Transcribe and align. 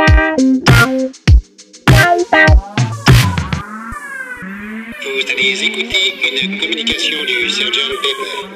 Vous 0.00 0.06
allez 5.30 5.62
écouter 5.62 6.14
une 6.42 6.58
communication 6.58 7.18
du 7.26 7.50
Sergeant 7.50 7.90
Pepper. 8.00 8.48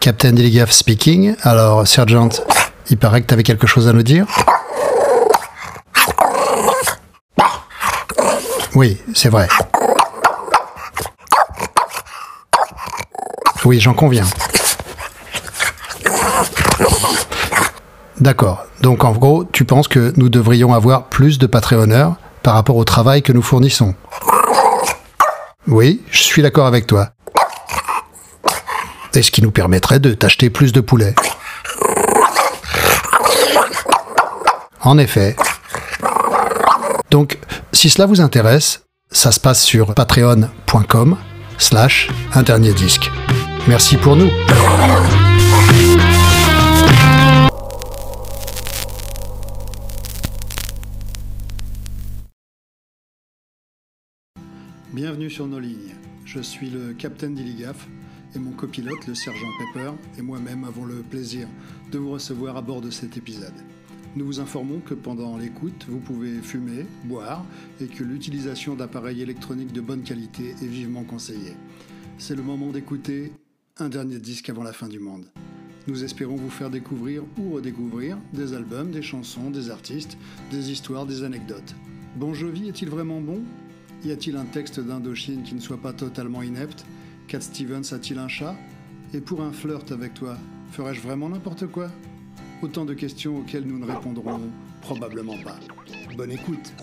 Captain 0.00 0.32
Dilligaff 0.32 0.72
speaking. 0.72 1.36
Alors, 1.42 1.86
Sergeant, 1.86 2.30
il 2.90 2.96
paraît 2.96 3.22
que 3.22 3.28
tu 3.28 3.34
avais 3.34 3.44
quelque 3.44 3.68
chose 3.68 3.86
à 3.86 3.92
nous 3.92 4.02
dire? 4.02 4.26
Oui, 8.74 9.00
c'est 9.14 9.28
vrai. 9.28 9.46
Oui, 13.64 13.78
j'en 13.78 13.94
conviens. 13.94 14.26
D'accord. 18.24 18.64
Donc 18.80 19.04
en 19.04 19.12
gros, 19.12 19.44
tu 19.44 19.66
penses 19.66 19.86
que 19.86 20.14
nous 20.16 20.30
devrions 20.30 20.72
avoir 20.72 21.10
plus 21.10 21.38
de 21.38 21.46
Patreonneurs 21.46 22.14
par 22.42 22.54
rapport 22.54 22.76
au 22.76 22.84
travail 22.84 23.20
que 23.20 23.34
nous 23.34 23.42
fournissons 23.42 23.94
Oui, 25.68 26.00
je 26.10 26.22
suis 26.22 26.40
d'accord 26.40 26.66
avec 26.66 26.86
toi. 26.86 27.10
Et 29.12 29.20
ce 29.20 29.30
qui 29.30 29.42
nous 29.42 29.50
permettrait 29.50 29.98
de 29.98 30.14
t'acheter 30.14 30.48
plus 30.48 30.72
de 30.72 30.80
poulets. 30.80 31.14
En 34.80 34.96
effet. 34.96 35.36
Donc, 37.10 37.38
si 37.72 37.90
cela 37.90 38.06
vous 38.06 38.22
intéresse, 38.22 38.84
ça 39.10 39.32
se 39.32 39.38
passe 39.38 39.62
sur 39.62 39.92
patreon.com 39.92 41.18
slash 41.58 42.08
un 42.32 42.42
dernier 42.42 42.72
disque. 42.72 43.10
Merci 43.68 43.98
pour 43.98 44.16
nous. 44.16 44.30
Bienvenue 54.94 55.28
sur 55.28 55.48
nos 55.48 55.58
lignes. 55.58 55.96
Je 56.24 56.38
suis 56.38 56.70
le 56.70 56.92
Captain 56.92 57.30
Dilligaff 57.30 57.88
et 58.36 58.38
mon 58.38 58.52
copilote, 58.52 59.08
le 59.08 59.16
sergent 59.16 59.48
Pepper, 59.58 59.90
et 60.16 60.22
moi-même 60.22 60.62
avons 60.62 60.84
le 60.84 61.02
plaisir 61.02 61.48
de 61.90 61.98
vous 61.98 62.12
recevoir 62.12 62.56
à 62.56 62.62
bord 62.62 62.80
de 62.80 62.90
cet 62.90 63.16
épisode. 63.16 63.54
Nous 64.14 64.24
vous 64.24 64.38
informons 64.38 64.78
que 64.78 64.94
pendant 64.94 65.36
l'écoute, 65.36 65.84
vous 65.88 65.98
pouvez 65.98 66.34
fumer, 66.34 66.86
boire 67.06 67.44
et 67.80 67.88
que 67.88 68.04
l'utilisation 68.04 68.76
d'appareils 68.76 69.20
électroniques 69.20 69.72
de 69.72 69.80
bonne 69.80 70.04
qualité 70.04 70.50
est 70.62 70.68
vivement 70.68 71.02
conseillée. 71.02 71.56
C'est 72.16 72.36
le 72.36 72.44
moment 72.44 72.70
d'écouter 72.70 73.32
un 73.78 73.88
dernier 73.88 74.20
disque 74.20 74.48
avant 74.48 74.62
la 74.62 74.72
fin 74.72 74.86
du 74.86 75.00
monde. 75.00 75.26
Nous 75.88 76.04
espérons 76.04 76.36
vous 76.36 76.50
faire 76.50 76.70
découvrir 76.70 77.24
ou 77.36 77.54
redécouvrir 77.54 78.16
des 78.32 78.54
albums, 78.54 78.92
des 78.92 79.02
chansons, 79.02 79.50
des 79.50 79.70
artistes, 79.70 80.16
des 80.52 80.70
histoires, 80.70 81.04
des 81.04 81.24
anecdotes. 81.24 81.74
Bon 82.14 82.32
Jovi 82.32 82.68
est-il 82.68 82.90
vraiment 82.90 83.20
bon? 83.20 83.42
Y 84.04 84.12
a-t-il 84.12 84.36
un 84.36 84.44
texte 84.44 84.80
d'Indochine 84.80 85.42
qui 85.44 85.54
ne 85.54 85.60
soit 85.60 85.80
pas 85.80 85.94
totalement 85.94 86.42
inepte? 86.42 86.84
Cat 87.26 87.40
Stevens 87.40 87.90
a-t-il 87.92 88.18
un 88.18 88.28
chat? 88.28 88.54
Et 89.14 89.20
pour 89.22 89.40
un 89.40 89.50
flirt 89.50 89.90
avec 89.92 90.12
toi, 90.12 90.36
ferais-je 90.72 91.00
vraiment 91.00 91.30
n'importe 91.30 91.66
quoi? 91.68 91.90
Autant 92.60 92.84
de 92.84 92.92
questions 92.92 93.38
auxquelles 93.38 93.64
nous 93.64 93.78
ne 93.78 93.86
répondrons 93.86 94.40
probablement 94.82 95.38
pas. 95.42 95.56
Bonne 96.18 96.32
écoute 96.32 96.74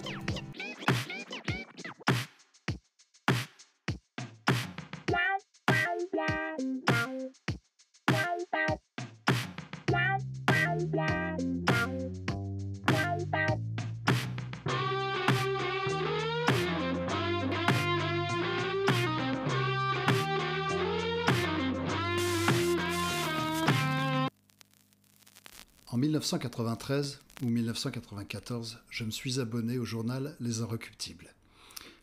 1993 26.31 27.19
ou 27.41 27.47
1994, 27.47 28.77
je 28.89 29.03
me 29.03 29.11
suis 29.11 29.41
abonné 29.41 29.77
au 29.77 29.83
journal 29.83 30.37
Les 30.39 30.61
Inrecuptibles. 30.61 31.33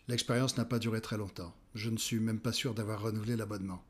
L'expérience 0.06 0.58
n'a 0.58 0.66
pas 0.66 0.78
duré 0.78 1.00
très 1.00 1.16
longtemps. 1.16 1.54
Je 1.74 1.88
ne 1.88 1.96
suis 1.96 2.20
même 2.20 2.38
pas 2.38 2.52
sûr 2.52 2.74
d'avoir 2.74 3.00
renouvelé 3.00 3.36
l'abonnement. 3.36 3.82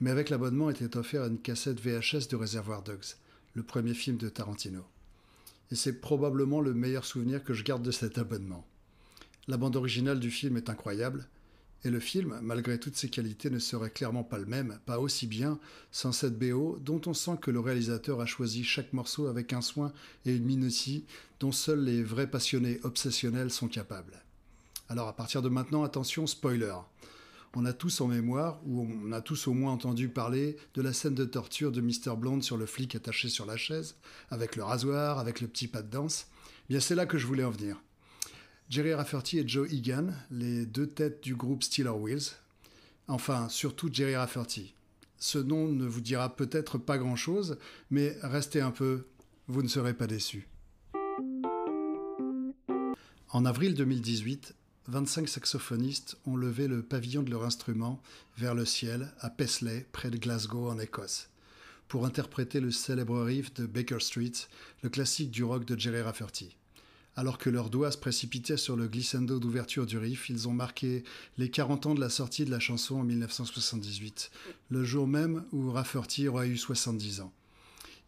Mais 0.00 0.10
avec 0.10 0.28
l'abonnement 0.28 0.68
était 0.68 0.94
offert 0.98 1.24
une 1.24 1.38
cassette 1.38 1.80
VHS 1.80 2.28
de 2.28 2.36
Reservoir 2.36 2.82
Dogs, 2.82 3.16
le 3.54 3.62
premier 3.62 3.94
film 3.94 4.18
de 4.18 4.28
Tarantino. 4.28 4.84
Et 5.70 5.74
c'est 5.74 6.02
probablement 6.02 6.60
le 6.60 6.74
meilleur 6.74 7.06
souvenir 7.06 7.42
que 7.42 7.54
je 7.54 7.64
garde 7.64 7.82
de 7.82 7.92
cet 7.92 8.18
abonnement. 8.18 8.66
La 9.48 9.56
bande 9.56 9.76
originale 9.76 10.20
du 10.20 10.30
film 10.30 10.58
est 10.58 10.68
incroyable, 10.68 11.26
et 11.84 11.90
le 11.90 12.00
film, 12.00 12.38
malgré 12.42 12.78
toutes 12.78 12.96
ses 12.96 13.08
qualités, 13.08 13.50
ne 13.50 13.58
serait 13.58 13.90
clairement 13.90 14.22
pas 14.22 14.38
le 14.38 14.46
même, 14.46 14.78
pas 14.86 15.00
aussi 15.00 15.26
bien, 15.26 15.58
sans 15.90 16.12
cette 16.12 16.38
BO 16.38 16.78
dont 16.80 17.00
on 17.06 17.14
sent 17.14 17.38
que 17.40 17.50
le 17.50 17.58
réalisateur 17.58 18.20
a 18.20 18.26
choisi 18.26 18.62
chaque 18.62 18.92
morceau 18.92 19.26
avec 19.26 19.52
un 19.52 19.62
soin 19.62 19.92
et 20.24 20.34
une 20.34 20.44
minutie 20.44 21.04
dont 21.40 21.50
seuls 21.50 21.82
les 21.82 22.04
vrais 22.04 22.30
passionnés 22.30 22.78
obsessionnels 22.84 23.50
sont 23.50 23.68
capables. 23.68 24.22
Alors 24.88 25.08
à 25.08 25.16
partir 25.16 25.42
de 25.42 25.48
maintenant, 25.48 25.82
attention, 25.82 26.26
spoiler. 26.26 26.74
On 27.54 27.66
a 27.66 27.72
tous 27.72 28.00
en 28.00 28.06
mémoire, 28.06 28.60
ou 28.64 28.88
on 29.04 29.12
a 29.12 29.20
tous 29.20 29.46
au 29.46 29.52
moins 29.52 29.72
entendu 29.72 30.08
parler 30.08 30.56
de 30.74 30.82
la 30.82 30.92
scène 30.92 31.14
de 31.14 31.24
torture 31.24 31.72
de 31.72 31.80
Mr. 31.80 32.16
Blonde 32.16 32.42
sur 32.42 32.56
le 32.56 32.64
flic 32.64 32.94
attaché 32.94 33.28
sur 33.28 33.44
la 33.44 33.56
chaise, 33.56 33.96
avec 34.30 34.54
le 34.56 34.62
rasoir, 34.62 35.18
avec 35.18 35.40
le 35.40 35.48
petit 35.48 35.68
pas 35.68 35.82
de 35.82 35.90
danse. 35.90 36.28
Bien 36.68 36.80
c'est 36.80 36.94
là 36.94 37.06
que 37.06 37.18
je 37.18 37.26
voulais 37.26 37.44
en 37.44 37.50
venir. 37.50 37.76
Jerry 38.72 38.94
Rafferty 38.94 39.38
et 39.38 39.46
Joe 39.46 39.70
Egan, 39.70 40.14
les 40.30 40.64
deux 40.64 40.86
têtes 40.86 41.22
du 41.22 41.34
groupe 41.34 41.62
Steeler 41.62 41.90
Wheels. 41.90 42.38
Enfin, 43.06 43.50
surtout 43.50 43.90
Jerry 43.92 44.16
Rafferty. 44.16 44.72
Ce 45.18 45.36
nom 45.36 45.68
ne 45.68 45.84
vous 45.84 46.00
dira 46.00 46.34
peut-être 46.34 46.78
pas 46.78 46.96
grand-chose, 46.96 47.58
mais 47.90 48.16
restez 48.22 48.62
un 48.62 48.70
peu, 48.70 49.04
vous 49.46 49.62
ne 49.62 49.68
serez 49.68 49.92
pas 49.92 50.06
déçus. 50.06 50.48
En 53.28 53.44
avril 53.44 53.74
2018, 53.74 54.54
25 54.88 55.28
saxophonistes 55.28 56.16
ont 56.24 56.36
levé 56.36 56.66
le 56.66 56.82
pavillon 56.82 57.22
de 57.22 57.30
leur 57.30 57.44
instrument 57.44 58.00
vers 58.38 58.54
le 58.54 58.64
ciel 58.64 59.12
à 59.20 59.28
Paisley, 59.28 59.86
près 59.92 60.08
de 60.08 60.16
Glasgow, 60.16 60.70
en 60.70 60.78
Écosse, 60.78 61.28
pour 61.88 62.06
interpréter 62.06 62.58
le 62.58 62.70
célèbre 62.70 63.22
riff 63.22 63.52
de 63.52 63.66
Baker 63.66 64.00
Street, 64.00 64.32
le 64.82 64.88
classique 64.88 65.30
du 65.30 65.44
rock 65.44 65.66
de 65.66 65.78
Jerry 65.78 66.00
Rafferty. 66.00 66.56
Alors 67.14 67.36
que 67.36 67.50
leurs 67.50 67.68
doigts 67.68 67.92
se 67.92 67.98
précipitaient 67.98 68.56
sur 68.56 68.74
le 68.74 68.88
glissando 68.88 69.38
d'ouverture 69.38 69.84
du 69.84 69.98
riff, 69.98 70.30
ils 70.30 70.48
ont 70.48 70.54
marqué 70.54 71.04
les 71.36 71.50
40 71.50 71.86
ans 71.86 71.94
de 71.94 72.00
la 72.00 72.08
sortie 72.08 72.46
de 72.46 72.50
la 72.50 72.60
chanson 72.60 73.00
en 73.00 73.04
1978, 73.04 74.30
le 74.70 74.82
jour 74.82 75.06
même 75.06 75.44
où 75.52 75.70
Rafferty 75.70 76.28
aura 76.28 76.46
eu 76.46 76.56
70 76.56 77.20
ans. 77.20 77.32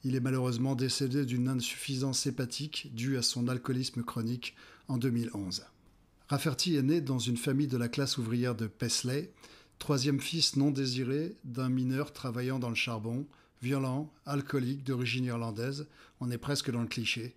Il 0.04 0.14
est 0.14 0.20
malheureusement 0.20 0.74
décédé 0.74 1.26
d'une 1.26 1.48
insuffisance 1.48 2.26
hépatique 2.26 2.90
due 2.94 3.18
à 3.18 3.22
son 3.22 3.46
alcoolisme 3.48 4.02
chronique 4.02 4.54
en 4.88 4.96
2011. 4.96 5.64
Rafferty 6.28 6.76
est 6.76 6.82
né 6.82 7.02
dans 7.02 7.18
une 7.18 7.36
famille 7.36 7.68
de 7.68 7.76
la 7.76 7.88
classe 7.88 8.16
ouvrière 8.16 8.54
de 8.54 8.66
Paisley, 8.66 9.32
troisième 9.78 10.20
fils 10.20 10.56
non 10.56 10.70
désiré 10.70 11.36
d'un 11.44 11.68
mineur 11.68 12.14
travaillant 12.14 12.58
dans 12.58 12.70
le 12.70 12.74
charbon, 12.74 13.26
violent, 13.60 14.10
alcoolique, 14.24 14.84
d'origine 14.84 15.24
irlandaise, 15.24 15.86
on 16.20 16.30
est 16.30 16.38
presque 16.38 16.70
dans 16.70 16.80
le 16.80 16.86
cliché. 16.86 17.34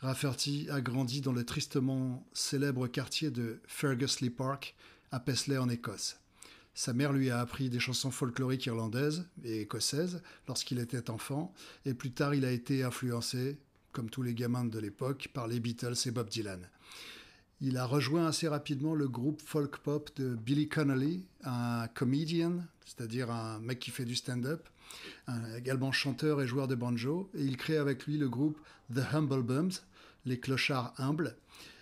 Rafferty 0.00 0.68
a 0.70 0.80
grandi 0.80 1.20
dans 1.20 1.32
le 1.32 1.44
tristement 1.44 2.24
célèbre 2.32 2.86
quartier 2.86 3.32
de 3.32 3.58
Fergusley 3.66 4.30
Park, 4.30 4.76
à 5.10 5.18
Paisley 5.18 5.58
en 5.58 5.68
Écosse. 5.68 6.20
Sa 6.72 6.92
mère 6.92 7.12
lui 7.12 7.30
a 7.30 7.40
appris 7.40 7.68
des 7.68 7.80
chansons 7.80 8.12
folkloriques 8.12 8.66
irlandaises 8.66 9.26
et 9.42 9.62
écossaises 9.62 10.22
lorsqu'il 10.46 10.78
était 10.78 11.10
enfant, 11.10 11.52
et 11.84 11.94
plus 11.94 12.12
tard 12.12 12.36
il 12.36 12.44
a 12.44 12.52
été 12.52 12.84
influencé, 12.84 13.58
comme 13.90 14.08
tous 14.08 14.22
les 14.22 14.34
gamins 14.34 14.64
de 14.64 14.78
l'époque, 14.78 15.30
par 15.34 15.48
les 15.48 15.58
Beatles 15.58 15.96
et 16.06 16.12
Bob 16.12 16.28
Dylan. 16.28 16.68
Il 17.60 17.76
a 17.76 17.84
rejoint 17.84 18.28
assez 18.28 18.46
rapidement 18.46 18.94
le 18.94 19.08
groupe 19.08 19.42
folk 19.44 19.78
pop 19.78 20.10
de 20.14 20.36
Billy 20.36 20.68
Connolly, 20.68 21.26
un 21.42 21.88
comedian, 21.88 22.62
c'est-à-dire 22.86 23.32
un 23.32 23.58
mec 23.58 23.80
qui 23.80 23.90
fait 23.90 24.04
du 24.04 24.14
stand-up, 24.14 24.68
également 25.56 25.90
chanteur 25.90 26.40
et 26.40 26.46
joueur 26.46 26.68
de 26.68 26.76
banjo, 26.76 27.28
et 27.34 27.42
il 27.42 27.56
crée 27.56 27.78
avec 27.78 28.06
lui 28.06 28.16
le 28.16 28.28
groupe 28.28 28.60
The 28.94 29.02
Humble 29.12 29.42
Bums, 29.42 29.72
les 30.24 30.40
clochards 30.40 30.94
humbles, 30.98 31.36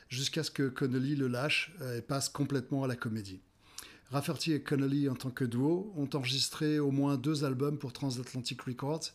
jusqu'à 0.09 0.43
ce 0.43 0.51
que 0.51 0.69
Connolly 0.69 1.17
le 1.17 1.29
lâche 1.29 1.73
et 1.97 2.01
passe 2.01 2.29
complètement 2.29 2.85
à 2.85 2.87
la 2.87 2.97
comédie. 2.97 3.41
Rafferty 4.11 4.53
et 4.53 4.63
Connolly, 4.63 5.09
en 5.09 5.17
tant 5.17 5.31
que 5.31 5.45
duo, 5.45 5.93
ont 5.97 6.09
enregistré 6.15 6.79
au 6.79 6.93
moins 6.93 7.17
deux 7.17 7.45
albums 7.45 7.79
pour 7.79 7.93
Transatlantic 7.93 8.63
Records. 8.63 9.11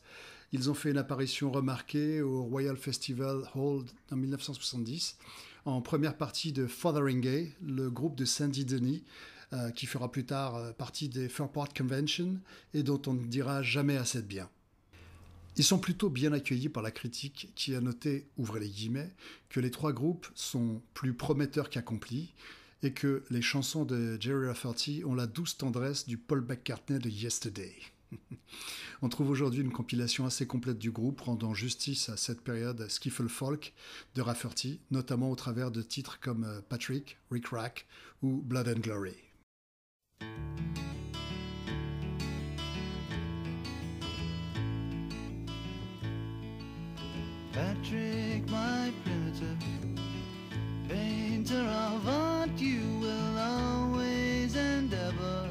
Ils 0.52 0.70
ont 0.70 0.74
fait 0.74 0.92
une 0.92 0.98
apparition 0.98 1.50
remarquée 1.50 2.22
au 2.22 2.44
Royal 2.44 2.76
Festival 2.76 3.44
Hall 3.56 3.86
en 4.12 4.16
1970, 4.18 5.18
en 5.64 5.82
première 5.82 6.18
partie 6.18 6.52
de 6.52 6.68
Fotheringay, 6.68 7.56
le 7.62 7.90
groupe 7.90 8.18
de 8.18 8.26
Sandy 8.26 8.66
Denny, 8.66 9.04
euh, 9.54 9.72
qui 9.72 9.86
fera 9.86 10.12
plus 10.12 10.26
tard 10.26 10.56
euh, 10.56 10.72
partie 10.74 11.08
des 11.08 11.30
Fairport 11.30 11.74
Convention 11.74 12.40
et 12.74 12.84
dont 12.84 13.02
on 13.08 13.14
ne 13.14 13.26
dira 13.26 13.64
jamais 13.64 13.96
assez 13.96 14.22
de 14.22 14.28
bien. 14.28 14.50
Ils 15.57 15.63
sont 15.63 15.80
plutôt 15.80 16.09
bien 16.09 16.31
accueillis 16.31 16.69
par 16.69 16.83
la 16.83 16.92
critique 16.92 17.51
qui 17.56 17.75
a 17.75 17.81
noté, 17.81 18.27
ouvrez 18.38 18.59
les 18.59 18.69
guillemets, 18.69 19.13
que 19.50 19.59
les 19.59 19.71
trois 19.71 19.92
groupes 19.92 20.27
sont 20.33 20.81
plus 20.94 21.13
prometteurs 21.13 21.69
qu'accomplis 21.69 22.33
et 22.83 22.94
que 22.94 23.24
les 23.30 23.42
chansons 23.42 23.86
de 23.86 24.18
Jerry 24.19 24.48
Rafferty 24.48 25.03
ont 25.06 25.13
la 25.13 25.27
douce 25.27 25.57
tendresse 25.57 26.07
du 26.07 26.18
Paul 26.18 26.45
McCartney 26.48 27.00
de 27.00 27.09
Yesterday. 27.09 27.75
On 29.01 29.09
trouve 29.09 29.30
aujourd'hui 29.30 29.62
une 29.62 29.71
compilation 29.71 30.25
assez 30.25 30.45
complète 30.45 30.77
du 30.77 30.92
groupe 30.92 31.21
rendant 31.21 31.53
justice 31.53 32.09
à 32.09 32.18
cette 32.18 32.42
période 32.42 32.88
skiffle 32.89 33.30
folk 33.30 33.74
de 34.15 34.21
Rafferty, 34.21 34.80
notamment 34.89 35.31
au 35.31 35.36
travers 35.36 35.71
de 35.71 35.81
titres 35.81 36.19
comme 36.19 36.44
euh, 36.44 36.62
Patrick, 36.68 37.18
Rick 37.30 37.48
Rack 37.48 37.88
ou 38.21 38.42
Blood 38.42 38.68
and 38.68 38.80
Glory. 38.80 39.15
Patrick, 47.53 48.50
my 48.50 48.94
primitive 49.03 49.57
painter 50.88 51.59
of 51.59 52.07
art, 52.07 52.50
you 52.57 52.81
will 53.01 53.38
always 53.38 54.56
endeavor 54.56 55.50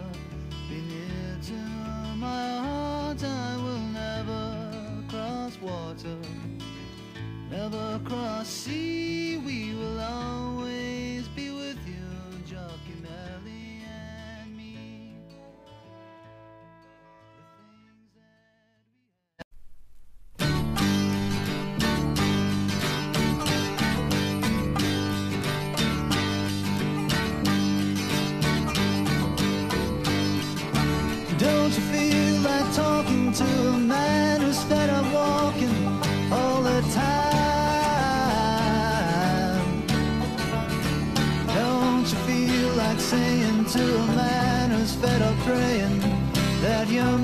be 0.68 0.76
near 0.76 1.36
to 1.42 1.52
my 2.16 2.56
heart. 2.56 3.22
I 3.22 3.56
will 3.56 3.84
never 3.92 5.04
cross 5.08 5.58
water, 5.60 6.16
never 7.50 8.00
cross 8.04 8.48
sea. 8.48 9.36
We 9.36 9.74
will 9.74 10.00
always 10.00 10.49
to 33.40 33.68
a 33.68 33.78
man 33.78 34.40
who's 34.42 34.62
fed 34.64 34.90
up 34.90 35.06
walking 35.14 35.74
all 36.30 36.60
the 36.62 36.82
time? 36.92 37.40
Don't 41.46 42.06
you 42.12 42.18
feel 42.28 42.70
like 42.74 43.00
saying 43.00 43.64
to 43.64 43.82
a 43.96 44.06
man 44.08 44.70
who's 44.72 44.94
fed 44.94 45.22
up 45.22 45.38
praying 45.38 46.00
that 46.60 46.86
you're 46.90 47.18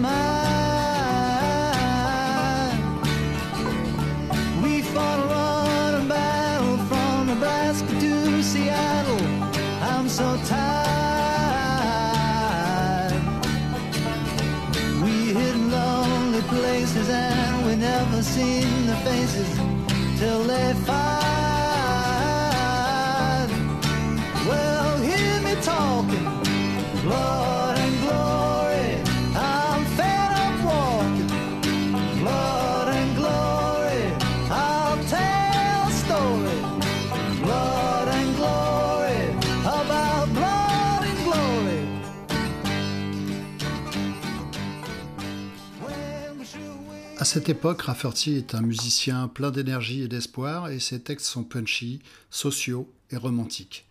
cette 47.27 47.49
époque, 47.49 47.83
Rafferty 47.83 48.37
est 48.37 48.55
un 48.55 48.61
musicien 48.61 49.27
plein 49.27 49.51
d'énergie 49.51 50.03
et 50.03 50.07
d'espoir 50.09 50.69
et 50.69 50.79
ses 50.79 51.01
textes 51.01 51.27
sont 51.27 51.43
punchy, 51.43 52.01
sociaux 52.31 52.89
et 53.11 53.17
romantiques. 53.17 53.89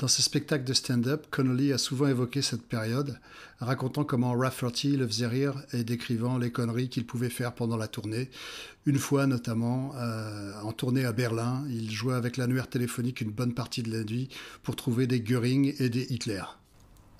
Dans 0.00 0.08
ses 0.08 0.22
spectacles 0.22 0.64
de 0.64 0.72
stand-up, 0.72 1.28
Connolly 1.30 1.72
a 1.72 1.78
souvent 1.78 2.08
évoqué 2.08 2.42
cette 2.42 2.66
période, 2.66 3.20
racontant 3.60 4.02
comment 4.02 4.36
Rafferty 4.36 4.96
le 4.96 5.06
faisait 5.06 5.28
rire 5.28 5.62
et 5.72 5.84
décrivant 5.84 6.38
les 6.38 6.50
conneries 6.50 6.88
qu'il 6.88 7.06
pouvait 7.06 7.30
faire 7.30 7.54
pendant 7.54 7.76
la 7.76 7.86
tournée. 7.86 8.30
Une 8.84 8.98
fois 8.98 9.28
notamment, 9.28 9.92
euh, 9.94 10.52
en 10.64 10.72
tournée 10.72 11.04
à 11.04 11.12
Berlin, 11.12 11.64
il 11.68 11.88
jouait 11.88 12.14
avec 12.16 12.36
l'annuaire 12.36 12.68
téléphonique 12.68 13.20
une 13.20 13.30
bonne 13.30 13.54
partie 13.54 13.84
de 13.84 13.96
la 13.96 14.02
nuit 14.02 14.28
pour 14.64 14.74
trouver 14.74 15.06
des 15.06 15.20
Göring 15.20 15.76
et 15.78 15.88
des 15.88 16.12
Hitler. 16.12 16.42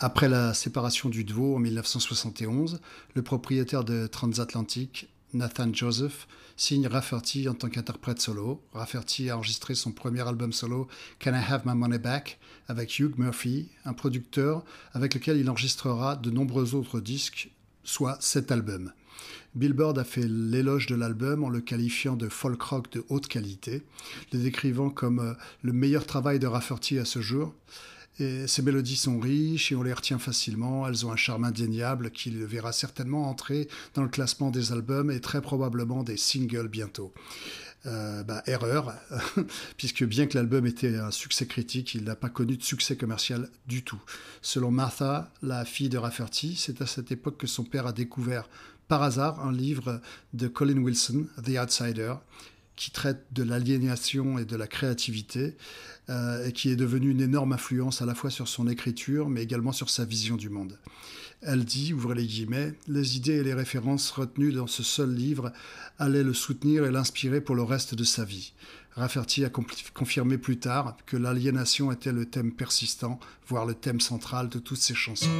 Après 0.00 0.28
la 0.28 0.52
séparation 0.54 1.08
du 1.08 1.22
duo 1.22 1.54
en 1.54 1.60
1971, 1.60 2.80
le 3.14 3.22
propriétaire 3.22 3.84
de 3.84 4.08
Transatlantic, 4.08 5.08
Nathan 5.34 5.72
Joseph, 5.72 6.28
signe 6.56 6.86
Rafferty 6.86 7.48
en 7.48 7.54
tant 7.54 7.68
qu'interprète 7.68 8.20
solo. 8.20 8.62
Rafferty 8.72 9.30
a 9.30 9.36
enregistré 9.36 9.74
son 9.74 9.92
premier 9.92 10.26
album 10.26 10.52
solo 10.52 10.88
Can 11.20 11.32
I 11.32 11.42
Have 11.48 11.62
My 11.64 11.74
Money 11.74 11.98
Back 11.98 12.38
avec 12.68 12.98
Hugh 12.98 13.14
Murphy, 13.16 13.68
un 13.84 13.94
producteur 13.94 14.64
avec 14.92 15.14
lequel 15.14 15.38
il 15.38 15.48
enregistrera 15.48 16.16
de 16.16 16.30
nombreux 16.30 16.74
autres 16.74 17.00
disques, 17.00 17.50
soit 17.82 18.18
sept 18.20 18.52
albums. 18.52 18.92
Billboard 19.54 19.98
a 19.98 20.04
fait 20.04 20.26
l'éloge 20.26 20.86
de 20.86 20.94
l'album 20.94 21.44
en 21.44 21.48
le 21.48 21.60
qualifiant 21.60 22.16
de 22.16 22.28
folk 22.28 22.60
rock 22.62 22.92
de 22.92 23.04
haute 23.08 23.28
qualité, 23.28 23.82
le 24.32 24.38
décrivant 24.38 24.90
comme 24.90 25.18
euh, 25.18 25.34
le 25.62 25.72
meilleur 25.72 26.06
travail 26.06 26.38
de 26.38 26.46
Rafferty 26.46 26.98
à 26.98 27.04
ce 27.04 27.20
jour. 27.20 27.54
Et 28.18 28.46
ces 28.46 28.62
mélodies 28.62 28.96
sont 28.96 29.18
riches 29.18 29.72
et 29.72 29.74
on 29.74 29.82
les 29.82 29.92
retient 29.92 30.18
facilement. 30.18 30.86
Elles 30.86 31.06
ont 31.06 31.12
un 31.12 31.16
charme 31.16 31.44
indéniable 31.44 32.10
qui 32.10 32.30
le 32.30 32.44
verra 32.44 32.72
certainement 32.72 33.28
entrer 33.28 33.68
dans 33.94 34.02
le 34.02 34.08
classement 34.08 34.50
des 34.50 34.72
albums 34.72 35.10
et 35.10 35.20
très 35.20 35.40
probablement 35.40 36.02
des 36.02 36.16
singles 36.16 36.68
bientôt. 36.68 37.12
Euh, 37.84 38.22
bah, 38.22 38.44
erreur, 38.46 38.94
puisque 39.76 40.04
bien 40.04 40.26
que 40.26 40.38
l'album 40.38 40.66
était 40.66 40.96
un 40.96 41.10
succès 41.10 41.46
critique, 41.46 41.94
il 41.94 42.04
n'a 42.04 42.14
pas 42.14 42.28
connu 42.28 42.56
de 42.56 42.62
succès 42.62 42.96
commercial 42.96 43.48
du 43.66 43.82
tout. 43.82 44.00
Selon 44.40 44.70
Martha, 44.70 45.32
la 45.42 45.64
fille 45.64 45.88
de 45.88 45.98
Rafferty, 45.98 46.54
c'est 46.54 46.80
à 46.80 46.86
cette 46.86 47.10
époque 47.10 47.38
que 47.38 47.48
son 47.48 47.64
père 47.64 47.88
a 47.88 47.92
découvert 47.92 48.48
par 48.86 49.02
hasard 49.02 49.44
un 49.44 49.50
livre 49.50 50.00
de 50.32 50.46
Colin 50.46 50.80
Wilson, 50.80 51.26
The 51.44 51.58
Outsider, 51.60 52.14
qui 52.76 52.90
traite 52.90 53.26
de 53.32 53.42
l'aliénation 53.42 54.38
et 54.38 54.44
de 54.44 54.56
la 54.56 54.66
créativité, 54.66 55.56
euh, 56.08 56.46
et 56.46 56.52
qui 56.52 56.70
est 56.70 56.76
devenu 56.76 57.10
une 57.10 57.20
énorme 57.20 57.52
influence 57.52 58.02
à 58.02 58.06
la 58.06 58.14
fois 58.14 58.30
sur 58.30 58.48
son 58.48 58.66
écriture, 58.66 59.28
mais 59.28 59.42
également 59.42 59.72
sur 59.72 59.90
sa 59.90 60.04
vision 60.04 60.36
du 60.36 60.48
monde. 60.48 60.78
Elle 61.42 61.64
dit, 61.64 61.92
ouvrez 61.92 62.14
les 62.14 62.26
guillemets, 62.26 62.74
les 62.86 63.16
idées 63.16 63.38
et 63.38 63.42
les 63.42 63.54
références 63.54 64.10
retenues 64.10 64.52
dans 64.52 64.68
ce 64.68 64.84
seul 64.84 65.12
livre 65.12 65.52
allaient 65.98 66.22
le 66.22 66.34
soutenir 66.34 66.84
et 66.84 66.92
l'inspirer 66.92 67.40
pour 67.40 67.56
le 67.56 67.64
reste 67.64 67.94
de 67.96 68.04
sa 68.04 68.24
vie. 68.24 68.52
Rafferty 68.94 69.44
a 69.44 69.50
confirmé 69.94 70.38
plus 70.38 70.58
tard 70.58 70.96
que 71.06 71.16
l'aliénation 71.16 71.90
était 71.90 72.12
le 72.12 72.26
thème 72.26 72.52
persistant, 72.52 73.18
voire 73.48 73.64
le 73.64 73.74
thème 73.74 74.00
central 74.00 74.48
de 74.50 74.58
toutes 74.58 74.78
ses 74.78 74.94
chansons. 74.94 75.30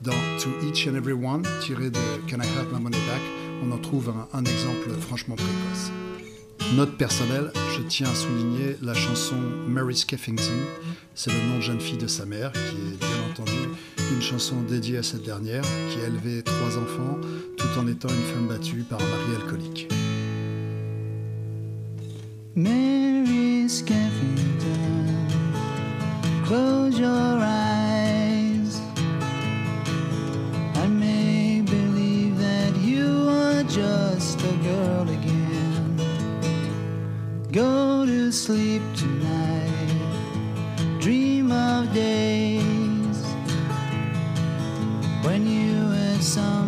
Dans 0.00 0.12
To 0.12 0.50
Each 0.66 0.86
and 0.86 0.94
Every 0.94 1.12
One, 1.12 1.42
tiré 1.60 1.90
de 1.90 1.98
Can 2.30 2.40
I 2.40 2.46
Have 2.58 2.72
My 2.72 2.80
Money 2.80 2.98
Back, 3.06 3.22
on 3.62 3.72
en 3.72 3.78
trouve 3.78 4.14
un 4.32 4.44
exemple 4.44 4.90
franchement 5.00 5.34
précoce. 5.34 6.13
Note 6.76 6.96
personnelle, 6.96 7.52
je 7.76 7.82
tiens 7.82 8.08
à 8.08 8.14
souligner 8.14 8.76
la 8.82 8.94
chanson 8.94 9.36
Mary 9.68 9.94
Skeffington. 9.94 10.58
C'est 11.14 11.30
le 11.30 11.38
nom 11.48 11.58
de 11.58 11.60
jeune 11.60 11.78
fille 11.78 11.98
de 11.98 12.08
sa 12.08 12.26
mère, 12.26 12.50
qui 12.50 12.58
est 12.58 12.98
bien 12.98 13.30
entendu 13.30 13.52
une 14.12 14.20
chanson 14.20 14.60
dédiée 14.62 14.98
à 14.98 15.04
cette 15.04 15.22
dernière, 15.22 15.62
qui 15.62 16.00
a 16.00 16.08
élevé 16.08 16.42
trois 16.42 16.76
enfants 16.76 17.20
tout 17.56 17.78
en 17.78 17.86
étant 17.86 18.08
une 18.08 18.24
femme 18.34 18.48
battue 18.48 18.84
par 18.90 19.00
un 19.00 19.04
mari 19.04 19.42
alcoolique. 19.42 19.88
Mary 22.56 23.68
Skeffington, 23.68 25.28
close 26.44 26.98
your 26.98 27.38
eyes 27.40 27.73
Go 37.54 38.04
to 38.04 38.32
sleep 38.32 38.82
tonight, 38.96 39.78
dream 40.98 41.52
of 41.52 41.94
days 41.94 43.24
when 45.22 45.46
you 45.46 45.88
had 45.90 46.20
something 46.20 46.63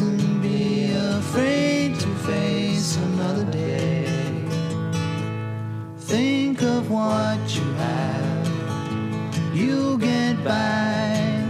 mustn't 0.00 0.42
be 0.42 0.92
afraid 0.92 1.98
to 1.98 2.06
face 2.26 2.96
another 2.98 3.44
day. 3.50 4.06
Think 5.98 6.62
of 6.62 6.88
what 6.88 7.40
you 7.56 7.64
have, 7.72 8.48
you'll 9.52 9.96
get 9.96 10.36
by. 10.44 11.44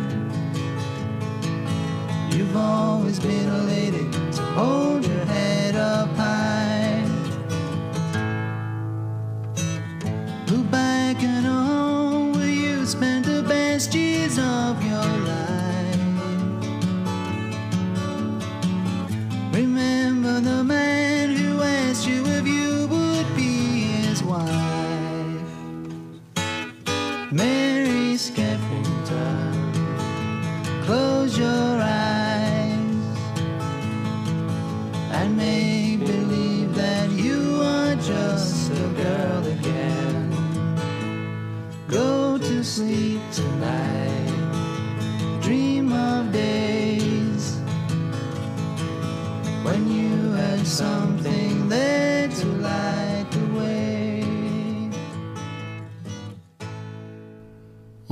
You've 2.30 2.56
always 2.56 3.20
been 3.20 3.48
a 3.50 3.62
lady, 3.64 4.06
so 4.32 4.42
hold 4.56 4.97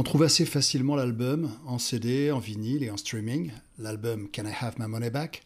trouve 0.07 0.23
assez 0.23 0.47
facilement 0.47 0.95
l'album 0.95 1.51
en 1.67 1.81
CD, 1.81 2.31
en 2.31 2.39
vinyle 2.39 2.85
et 2.85 2.91
en 2.91 2.97
streaming, 2.97 3.51
l'album 3.77 4.29
Can 4.33 4.45
I 4.47 4.53
Have 4.61 4.79
My 4.79 4.87
Money 4.87 5.11
Back. 5.11 5.43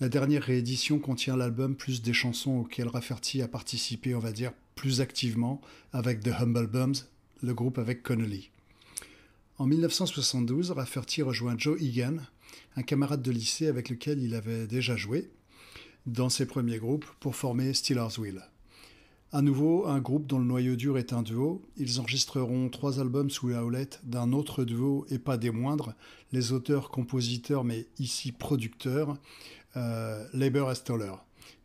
La 0.00 0.10
dernière 0.10 0.42
réédition 0.42 0.98
contient 0.98 1.34
l'album 1.34 1.74
plus 1.74 2.02
des 2.02 2.12
chansons 2.12 2.58
auxquelles 2.58 2.88
Rafferty 2.88 3.40
a 3.40 3.48
participé, 3.48 4.14
on 4.14 4.18
va 4.18 4.32
dire, 4.32 4.52
plus 4.74 5.00
activement 5.00 5.62
avec 5.94 6.20
The 6.20 6.28
Humble 6.38 6.66
Bums, 6.66 6.94
le 7.42 7.54
groupe 7.54 7.78
avec 7.78 8.02
Connolly. 8.02 8.50
En 9.56 9.64
1972, 9.64 10.72
Rafferty 10.72 11.22
rejoint 11.22 11.54
Joe 11.56 11.80
Egan, 11.80 12.18
un 12.76 12.82
camarade 12.82 13.22
de 13.22 13.30
lycée 13.30 13.66
avec 13.66 13.88
lequel 13.88 14.22
il 14.22 14.34
avait 14.34 14.66
déjà 14.66 14.94
joué 14.94 15.30
dans 16.04 16.28
ses 16.28 16.44
premiers 16.44 16.78
groupes 16.78 17.06
pour 17.18 17.34
former 17.34 17.72
Steelers 17.72 18.18
Wheel. 18.18 18.42
À 19.32 19.42
nouveau, 19.42 19.86
un 19.86 19.98
groupe 19.98 20.26
dont 20.26 20.38
le 20.38 20.44
noyau 20.44 20.76
dur 20.76 20.98
est 20.98 21.12
un 21.12 21.22
duo. 21.22 21.62
Ils 21.76 22.00
enregistreront 22.00 22.68
trois 22.68 23.00
albums 23.00 23.28
sous 23.28 23.48
la 23.48 23.64
houlette 23.64 24.00
d'un 24.04 24.32
autre 24.32 24.64
duo 24.64 25.04
et 25.10 25.18
pas 25.18 25.36
des 25.36 25.50
moindres, 25.50 25.94
les 26.32 26.52
auteurs, 26.52 26.90
compositeurs, 26.90 27.64
mais 27.64 27.86
ici 27.98 28.30
producteurs, 28.30 29.16
euh, 29.76 30.24
Leiber 30.32 30.66
et 30.70 30.74
Stoller. 30.76 31.12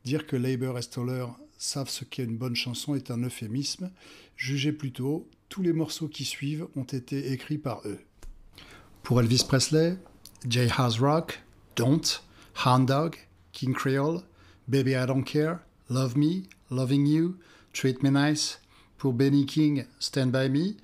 Dire 0.03 0.25
que 0.25 0.35
Leiber 0.35 0.73
et 0.77 0.81
Stoller 0.81 1.27
savent 1.57 1.89
ce 1.89 2.03
qu'est 2.03 2.23
une 2.23 2.37
bonne 2.37 2.55
chanson 2.55 2.95
est 2.95 3.11
un 3.11 3.23
euphémisme. 3.23 3.91
Jugez 4.35 4.73
plutôt, 4.73 5.29
tous 5.47 5.61
les 5.61 5.73
morceaux 5.73 6.07
qui 6.07 6.25
suivent 6.25 6.67
ont 6.75 6.83
été 6.83 7.31
écrits 7.31 7.59
par 7.59 7.81
eux. 7.85 7.99
Pour 9.03 9.21
Elvis 9.21 9.45
Presley, 9.47 9.97
Jay 10.49 10.67
Rock, 10.99 11.43
Don't, 11.75 12.01
Hound 12.65 12.87
Dog, 12.87 13.15
King 13.51 13.73
Creole, 13.73 14.21
Baby 14.67 14.91
I 14.91 15.05
Don't 15.05 15.23
Care, 15.23 15.59
Love 15.89 16.17
Me, 16.17 16.43
Loving 16.71 17.05
You, 17.05 17.35
Treat 17.73 18.03
Me 18.03 18.09
Nice. 18.09 18.59
Pour 18.97 19.13
Benny 19.13 19.45
King, 19.45 19.85
Stand 19.99 20.31
By 20.31 20.49
Me. 20.49 20.75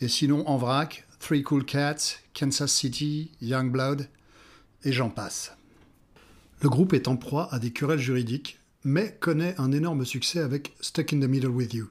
Et 0.00 0.08
sinon, 0.08 0.46
en 0.48 0.58
vrac, 0.58 1.06
Three 1.18 1.42
Cool 1.42 1.64
Cats, 1.64 2.16
Kansas 2.34 2.72
City, 2.72 3.30
Young 3.40 3.70
Blood, 3.70 4.08
et 4.84 4.92
j'en 4.92 5.08
passe. 5.08 5.52
Le 6.60 6.68
groupe 6.68 6.92
est 6.92 7.08
en 7.08 7.16
proie 7.16 7.48
à 7.52 7.58
des 7.58 7.70
querelles 7.70 7.98
juridiques, 7.98 8.58
mais 8.84 9.16
connaît 9.20 9.54
un 9.58 9.72
énorme 9.72 10.04
succès 10.04 10.40
avec 10.40 10.74
Stuck 10.80 11.12
in 11.12 11.20
the 11.20 11.28
Middle 11.28 11.48
with 11.48 11.72
You. 11.72 11.88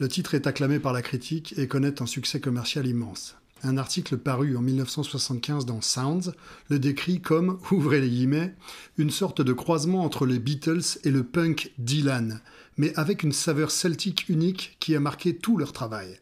Le 0.00 0.08
titre 0.08 0.34
est 0.34 0.48
acclamé 0.48 0.80
par 0.80 0.92
la 0.92 1.02
critique 1.02 1.54
et 1.56 1.68
connaît 1.68 2.02
un 2.02 2.06
succès 2.06 2.40
commercial 2.40 2.86
immense. 2.86 3.36
Un 3.62 3.78
article 3.78 4.18
paru 4.18 4.56
en 4.56 4.60
1975 4.60 5.66
dans 5.66 5.80
Sounds 5.80 6.32
le 6.68 6.78
décrit 6.78 7.20
comme, 7.20 7.58
ouvrez 7.70 8.00
les 8.00 8.10
guillemets, 8.10 8.54
une 8.98 9.10
sorte 9.10 9.40
de 9.40 9.52
croisement 9.52 10.04
entre 10.04 10.26
les 10.26 10.40
Beatles 10.40 10.98
et 11.04 11.10
le 11.10 11.22
punk 11.22 11.72
Dylan, 11.78 12.40
mais 12.76 12.94
avec 12.96 13.22
une 13.22 13.32
saveur 13.32 13.70
celtique 13.70 14.28
unique 14.28 14.76
qui 14.80 14.94
a 14.94 15.00
marqué 15.00 15.36
tout 15.36 15.56
leur 15.56 15.72
travail. 15.72 16.18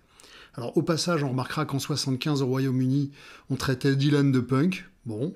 Alors 0.54 0.76
au 0.76 0.82
passage, 0.82 1.24
on 1.24 1.30
remarquera 1.30 1.64
qu'en 1.64 1.78
75 1.78 2.42
au 2.42 2.46
Royaume-Uni, 2.46 3.10
on 3.50 3.56
traitait 3.56 3.96
Dylan 3.96 4.32
de 4.32 4.40
punk. 4.40 4.86
Bon. 5.04 5.34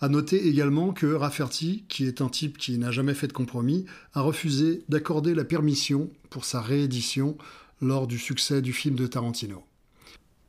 À 0.00 0.08
noter 0.08 0.48
également 0.48 0.92
que 0.92 1.06
Rafferty, 1.06 1.84
qui 1.88 2.06
est 2.06 2.20
un 2.20 2.28
type 2.28 2.58
qui 2.58 2.78
n'a 2.78 2.90
jamais 2.90 3.14
fait 3.14 3.28
de 3.28 3.32
compromis, 3.32 3.84
a 4.12 4.22
refusé 4.22 4.82
d'accorder 4.88 5.34
la 5.34 5.44
permission 5.44 6.10
pour 6.30 6.44
sa 6.44 6.60
réédition 6.60 7.36
lors 7.80 8.06
du 8.06 8.18
succès 8.18 8.62
du 8.62 8.72
film 8.72 8.96
de 8.96 9.06
Tarantino. 9.06 9.62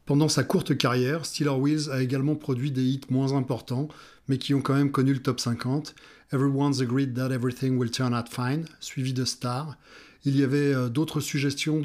Pendant 0.05 0.29
sa 0.29 0.43
courte 0.43 0.77
carrière, 0.77 1.25
Steeler 1.25 1.49
Wheels 1.49 1.89
a 1.91 2.01
également 2.01 2.35
produit 2.35 2.71
des 2.71 2.83
hits 2.83 3.01
moins 3.09 3.33
importants, 3.33 3.87
mais 4.27 4.37
qui 4.37 4.53
ont 4.53 4.61
quand 4.61 4.75
même 4.75 4.91
connu 4.91 5.13
le 5.13 5.21
top 5.21 5.39
50. 5.39 5.95
Everyone's 6.31 6.81
agreed 6.81 7.15
that 7.15 7.31
everything 7.31 7.77
will 7.77 7.91
turn 7.91 8.13
out 8.13 8.29
fine, 8.29 8.65
suivi 8.79 9.13
de 9.13 9.25
Star. 9.25 9.77
Il 10.25 10.37
y 10.37 10.43
avait 10.43 10.73
euh, 10.73 10.89
d'autres 10.89 11.19
suggestions 11.19 11.81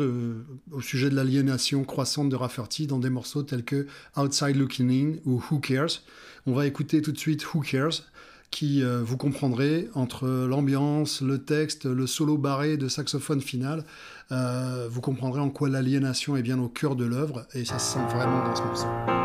au 0.73 0.81
sujet 0.81 1.11
de 1.11 1.15
l'aliénation 1.15 1.85
croissante 1.85 2.31
de 2.31 2.37
Rafferty 2.37 2.87
dans 2.87 2.99
des 2.99 3.11
morceaux 3.11 3.43
tels 3.43 3.65
que 3.65 3.87
Outside 4.17 4.57
Looking 4.57 4.91
In 4.91 5.19
ou 5.27 5.43
Who 5.51 5.59
Cares. 5.59 6.03
On 6.47 6.55
va 6.55 6.67
écouter 6.67 7.03
tout 7.03 7.13
de 7.13 7.19
suite 7.19 7.53
Who 7.53 7.61
Cares, 7.61 8.03
qui, 8.51 8.83
euh, 8.83 9.03
vous 9.03 9.17
comprendrez, 9.17 9.89
entre 9.95 10.27
l'ambiance, 10.27 11.21
le 11.21 11.39
texte, 11.39 11.85
le 11.85 12.07
solo 12.07 12.39
barré 12.39 12.77
de 12.79 12.89
saxophone 12.89 13.41
final, 13.41 13.85
euh, 14.33 14.89
vous 14.91 15.01
comprendrez 15.01 15.41
en 15.41 15.51
quoi 15.51 15.69
l'aliénation 15.69 16.37
est 16.37 16.43
bien 16.43 16.59
au 16.59 16.69
cœur 16.69 16.97
de 16.97 17.05
l'œuvre, 17.05 17.47
et 17.55 17.65
ça 17.65 17.79
se 17.79 17.95
sent 17.95 18.07
vraiment 18.11 18.45
dans 18.45 18.57
ce 18.57 18.63
morceau. 18.63 19.20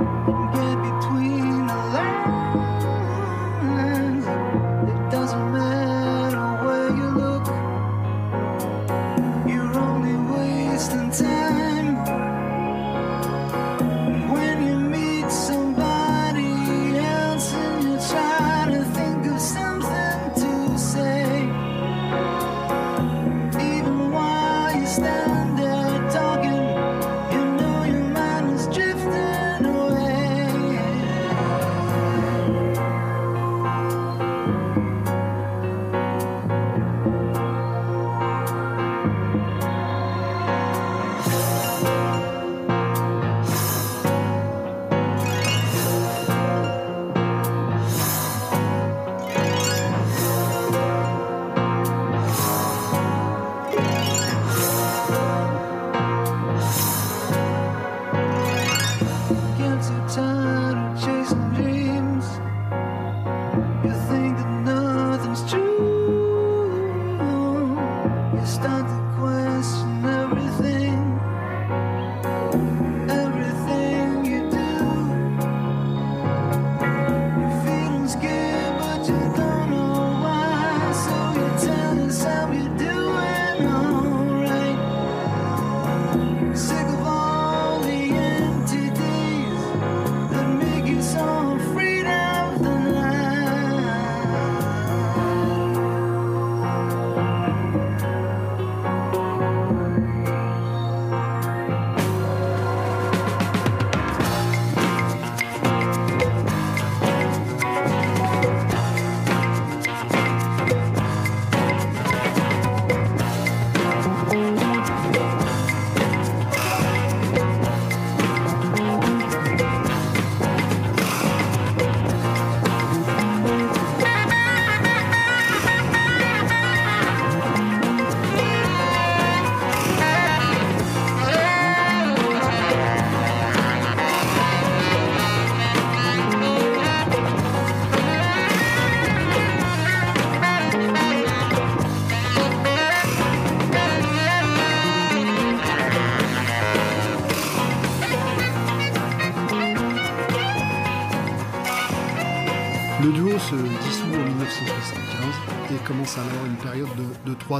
Get 0.00 0.79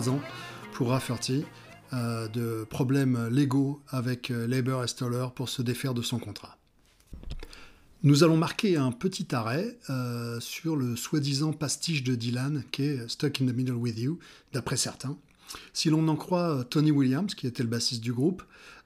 ans 0.09 0.21
pour 0.73 0.89
Rafferty 0.91 1.45
euh, 1.93 2.29
de 2.29 2.65
problèmes 2.65 3.29
légaux 3.29 3.83
avec 3.89 4.31
euh, 4.31 4.47
Labour 4.47 4.85
et 4.85 4.87
Stoller 4.87 5.27
pour 5.35 5.49
se 5.49 5.61
défaire 5.61 5.93
de 5.93 6.03
son 6.03 6.19
contrat. 6.19 6.57
Nous 8.03 8.23
allons 8.23 8.37
marquer 8.37 8.77
un 8.77 8.93
petit 8.93 9.35
arrêt 9.35 9.77
euh, 9.91 10.39
sur 10.41 10.77
le 10.77 10.95
soi-disant 10.95 11.53
pastiche 11.53 12.05
de 12.05 12.15
Dylan 12.15 12.63
qui 12.71 12.85
est 12.85 13.09
Stuck 13.09 13.43
in 13.43 13.47
the 13.47 13.55
Middle 13.55 13.75
with 13.75 13.99
You, 13.99 14.19
d'après 14.53 14.77
certains. 14.77 15.19
Si 15.73 15.91
l'on 15.91 16.07
en 16.09 16.17
croit 16.17 16.65
Tony 16.69 16.91
Williams, 16.91 17.35
qui 17.35 17.47
était 17.47 17.63
le 17.63 17.69
bassiste 17.69 18.03
du 18.03 18.13
groupe, 18.13 18.43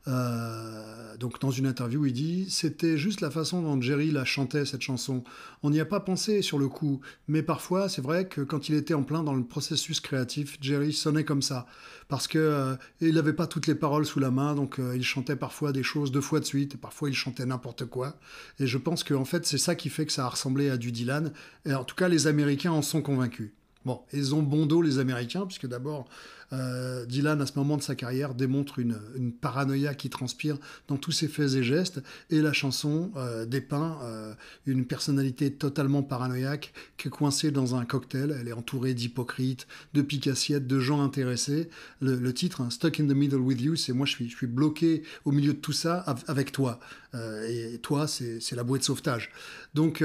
euh, 0.06 1.16
donc 1.16 1.40
dans 1.40 1.50
une 1.50 1.66
interview, 1.66 2.04
il 2.04 2.12
dit 2.12 2.50
c'était 2.50 2.98
juste 2.98 3.22
la 3.22 3.30
façon 3.30 3.62
dont 3.62 3.80
Jerry 3.80 4.10
la 4.10 4.24
chantait 4.24 4.66
cette 4.66 4.82
chanson. 4.82 5.24
On 5.62 5.70
n'y 5.70 5.80
a 5.80 5.86
pas 5.86 6.00
pensé 6.00 6.42
sur 6.42 6.58
le 6.58 6.68
coup, 6.68 7.00
mais 7.26 7.42
parfois 7.42 7.88
c'est 7.88 8.02
vrai 8.02 8.28
que 8.28 8.42
quand 8.42 8.68
il 8.68 8.74
était 8.74 8.92
en 8.92 9.02
plein 9.02 9.22
dans 9.22 9.32
le 9.34 9.44
processus 9.44 10.00
créatif, 10.00 10.58
Jerry 10.60 10.92
sonnait 10.92 11.24
comme 11.24 11.40
ça 11.40 11.66
parce 12.08 12.28
que 12.28 12.38
euh, 12.38 12.74
il 13.00 13.14
n'avait 13.14 13.32
pas 13.32 13.46
toutes 13.46 13.66
les 13.66 13.74
paroles 13.74 14.04
sous 14.04 14.20
la 14.20 14.30
main, 14.30 14.54
donc 14.54 14.78
euh, 14.78 14.94
il 14.94 15.04
chantait 15.04 15.36
parfois 15.36 15.72
des 15.72 15.82
choses 15.82 16.12
deux 16.12 16.20
fois 16.20 16.40
de 16.40 16.44
suite, 16.44 16.74
et 16.74 16.78
parfois 16.78 17.08
il 17.08 17.14
chantait 17.14 17.46
n'importe 17.46 17.86
quoi. 17.86 18.18
Et 18.58 18.66
je 18.66 18.76
pense 18.76 19.04
qu'en 19.04 19.22
en 19.22 19.24
fait 19.24 19.46
c'est 19.46 19.58
ça 19.58 19.74
qui 19.74 19.88
fait 19.88 20.04
que 20.04 20.12
ça 20.12 20.26
a 20.26 20.28
ressemblé 20.28 20.68
à 20.68 20.76
du 20.76 20.92
Dylan. 20.92 21.32
Et 21.64 21.72
en 21.72 21.84
tout 21.84 21.96
cas 21.96 22.08
les 22.08 22.26
Américains 22.26 22.72
en 22.72 22.82
sont 22.82 23.00
convaincus. 23.00 23.52
Bon, 23.84 24.00
ils 24.14 24.34
ont 24.34 24.42
bon 24.42 24.64
dos 24.64 24.80
les 24.80 24.98
Américains, 24.98 25.44
puisque 25.44 25.66
d'abord, 25.66 26.08
euh, 26.52 27.06
Dylan, 27.06 27.40
à 27.40 27.46
ce 27.46 27.52
moment 27.56 27.76
de 27.76 27.82
sa 27.82 27.94
carrière, 27.94 28.34
démontre 28.34 28.78
une, 28.78 28.94
paranoïa 29.40 29.94
qui 29.94 30.10
transpire 30.10 30.58
dans 30.88 30.96
tous 30.96 31.12
ses 31.12 31.28
faits 31.28 31.54
et 31.54 31.62
gestes, 31.62 32.02
et 32.30 32.40
la 32.40 32.52
chanson 32.52 33.10
euh, 33.16 33.46
dépeint 33.46 33.98
euh, 34.02 34.34
une 34.66 34.86
personnalité 34.86 35.52
totalement 35.52 36.02
paranoïaque 36.02 36.72
qui 36.96 37.08
est 37.08 37.10
coincée 37.10 37.50
dans 37.50 37.74
un 37.74 37.84
cocktail. 37.84 38.36
Elle 38.38 38.48
est 38.48 38.52
entourée 38.52 38.94
d'hypocrites, 38.94 39.66
de 39.94 40.02
picassiettes, 40.02 40.66
de 40.66 40.80
gens 40.80 41.02
intéressés. 41.02 41.68
Le, 42.00 42.32
titre, 42.32 42.60
hein, 42.60 42.70
Stuck 42.70 43.00
in 43.00 43.06
the 43.06 43.14
Middle 43.14 43.38
with 43.38 43.60
You, 43.60 43.76
c'est 43.76 43.92
moi, 43.92 44.06
je 44.06 44.24
suis, 44.24 44.46
bloqué 44.46 45.02
au 45.24 45.32
milieu 45.32 45.54
de 45.54 45.58
tout 45.58 45.72
ça 45.72 45.98
avec 46.26 46.52
toi. 46.52 46.78
Et 47.48 47.78
toi, 47.80 48.06
c'est 48.08 48.52
la 48.52 48.64
bouée 48.64 48.78
de 48.78 48.84
sauvetage. 48.84 49.30
Donc, 49.72 50.04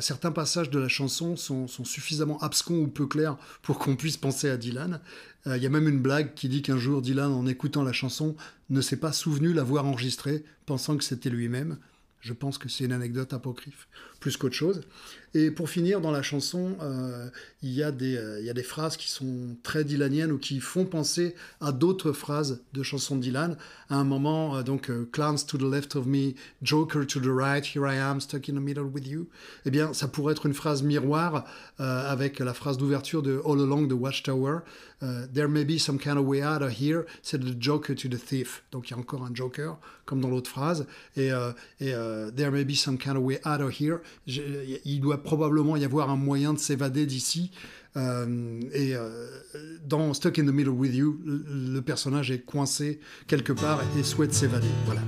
certains 0.00 0.30
passages 0.30 0.70
de 0.70 0.78
la 0.78 0.88
chanson 0.88 1.36
sont 1.36 1.66
suffisamment 1.84 2.38
abscons 2.40 2.78
ou 2.78 2.88
peu 2.88 3.06
clairs 3.06 3.36
pour 3.62 3.78
qu'on 3.78 3.96
puisse 3.96 4.16
penser 4.16 4.48
à 4.48 4.56
Dylan. 4.56 5.00
Il 5.46 5.52
euh, 5.52 5.56
y 5.56 5.66
a 5.66 5.70
même 5.70 5.88
une 5.88 6.00
blague 6.00 6.34
qui 6.34 6.48
dit 6.48 6.62
qu'un 6.62 6.78
jour 6.78 7.02
Dylan, 7.02 7.32
en 7.32 7.46
écoutant 7.46 7.82
la 7.82 7.92
chanson, 7.92 8.36
ne 8.70 8.80
s'est 8.80 8.98
pas 8.98 9.12
souvenu 9.12 9.52
l'avoir 9.52 9.86
enregistrée, 9.86 10.44
pensant 10.66 10.96
que 10.96 11.04
c'était 11.04 11.30
lui-même. 11.30 11.78
Je 12.20 12.32
pense 12.32 12.58
que 12.58 12.68
c'est 12.68 12.84
une 12.84 12.92
anecdote 12.92 13.32
apocryphe, 13.32 13.88
plus 14.22 14.36
qu'autre 14.36 14.54
chose. 14.54 14.82
Et 15.34 15.50
pour 15.50 15.70
finir, 15.70 16.02
dans 16.02 16.10
la 16.10 16.22
chanson, 16.22 16.76
euh, 16.82 17.28
il, 17.62 17.72
y 17.72 17.82
a 17.82 17.90
des, 17.90 18.16
euh, 18.16 18.38
il 18.40 18.44
y 18.44 18.50
a 18.50 18.52
des 18.52 18.62
phrases 18.62 18.98
qui 18.98 19.10
sont 19.10 19.56
très 19.62 19.82
dylaniennes 19.82 20.30
ou 20.30 20.38
qui 20.38 20.60
font 20.60 20.84
penser 20.84 21.34
à 21.60 21.72
d'autres 21.72 22.12
phrases 22.12 22.60
de 22.74 22.82
chansons 22.82 23.16
Dylan. 23.16 23.56
À 23.88 23.96
un 23.96 24.04
moment, 24.04 24.56
euh, 24.56 24.62
donc, 24.62 24.90
Clowns 25.10 25.46
to 25.46 25.56
the 25.56 25.62
left 25.62 25.96
of 25.96 26.06
me, 26.06 26.34
Joker 26.62 27.06
to 27.06 27.18
the 27.18 27.32
right, 27.32 27.64
here 27.64 27.86
I 27.86 27.96
am, 27.96 28.20
stuck 28.20 28.50
in 28.50 28.54
the 28.54 28.60
middle 28.60 28.84
with 28.84 29.06
you. 29.06 29.28
Eh 29.64 29.70
bien, 29.70 29.94
ça 29.94 30.06
pourrait 30.06 30.32
être 30.32 30.44
une 30.44 30.54
phrase 30.54 30.82
miroir 30.82 31.44
avec 31.78 32.38
la 32.38 32.54
phrase 32.54 32.76
d'ouverture 32.76 33.22
de 33.22 33.40
All 33.44 33.60
Along 33.60 33.88
the 33.88 33.92
Watchtower. 33.92 34.60
There 35.34 35.48
may 35.48 35.64
be 35.64 35.78
some 35.78 35.98
kind 35.98 36.16
of 36.16 36.26
way 36.26 36.42
out 36.42 36.62
of 36.62 36.80
here, 36.80 37.04
c'est 37.22 37.38
the 37.38 37.60
Joker 37.60 37.94
to 37.96 38.08
the 38.08 38.18
thief. 38.18 38.62
Donc, 38.70 38.88
il 38.88 38.92
y 38.92 38.94
a 38.94 38.98
encore 38.98 39.24
un 39.24 39.34
Joker, 39.34 39.78
comme 40.04 40.20
dans 40.20 40.28
l'autre 40.28 40.50
phrase. 40.50 40.86
Et 41.16 41.30
There 41.80 42.50
may 42.50 42.64
be 42.64 42.76
some 42.76 42.98
kind 42.98 43.16
of 43.16 43.24
way 43.24 43.40
out 43.44 43.60
of 43.60 43.80
here. 43.80 44.00
Il 44.26 45.00
doit 45.00 45.22
probablement 45.22 45.76
y 45.76 45.84
avoir 45.84 46.10
un 46.10 46.16
moyen 46.16 46.52
de 46.52 46.58
s'évader 46.58 47.06
d'ici. 47.06 47.50
Euh, 47.96 48.60
et 48.72 48.94
euh, 48.94 49.28
dans 49.86 50.14
Stuck 50.14 50.38
in 50.38 50.46
the 50.46 50.52
Middle 50.52 50.70
with 50.70 50.94
You, 50.94 51.20
le 51.24 51.80
personnage 51.80 52.30
est 52.30 52.40
coincé 52.40 53.00
quelque 53.26 53.52
part 53.52 53.80
et 53.98 54.02
souhaite 54.02 54.32
s'évader. 54.32 54.68
Voilà. 54.86 55.02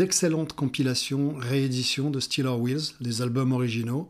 D'excellentes 0.00 0.54
compilations, 0.54 1.34
rééditions 1.36 2.08
de 2.08 2.20
Steeler 2.20 2.56
Wheels, 2.58 2.94
les 3.02 3.20
albums 3.20 3.52
originaux. 3.52 4.08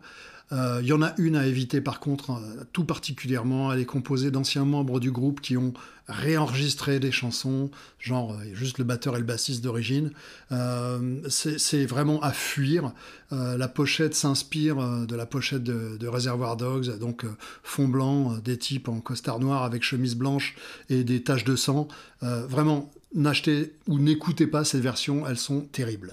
Il 0.53 0.57
euh, 0.57 0.83
y 0.83 0.93
en 0.93 1.03
a 1.03 1.15
une 1.19 1.35
à 1.35 1.49
éviter 1.49 1.81
par 1.81 1.99
contre, 1.99 2.31
euh, 2.31 2.63
tout 2.73 2.85
particulièrement. 2.85 3.73
Elle 3.73 3.81
est 3.81 3.87
composée 3.87 4.31
d'anciens 4.31 4.65
membres 4.65 5.01
du 5.01 5.11
groupe 5.11 5.41
qui 5.41 5.57
ont 5.57 5.73
réenregistré 6.07 7.01
des 7.01 7.11
chansons, 7.11 7.73
genre 7.99 8.35
euh, 8.35 8.55
juste 8.55 8.79
le 8.79 8.85
batteur 8.85 9.17
et 9.17 9.19
le 9.19 9.25
bassiste 9.25 9.65
d'origine. 9.65 10.13
c'est 11.29 11.87
vraiment 11.87 12.21
à 12.21 12.31
fuir. 12.31 12.93
la 13.33 13.69
pochette 13.69 14.15
s'inspire 14.15 15.07
de 15.09 15.17
la 15.17 15.27
pochette 15.27 15.65
de, 15.65 15.97
de, 15.97 16.07
Reservoir 16.07 16.57
Dogs, 16.57 16.99
donc 16.99 17.27
fond 17.65 17.89
blanc, 17.89 18.39
des 18.45 18.59
types 18.59 18.89
en 18.89 19.01
costard 19.01 19.41
noir 19.41 19.65
avec 19.65 19.83
chemise 19.83 20.15
blanche 20.15 20.55
et 20.89 21.03
des 21.03 21.25
taches 21.25 21.45
de 21.45 21.57
sang. 21.57 21.89
vraiment, 22.23 22.91
n'achetez 23.15 23.75
ou 23.87 23.99
n'écoutez 23.99 24.47
pas 24.47 24.65
ces 24.65 24.81
versions, 24.81 25.27
elles 25.27 25.39
sont 25.39 25.63
terribles. 25.63 26.13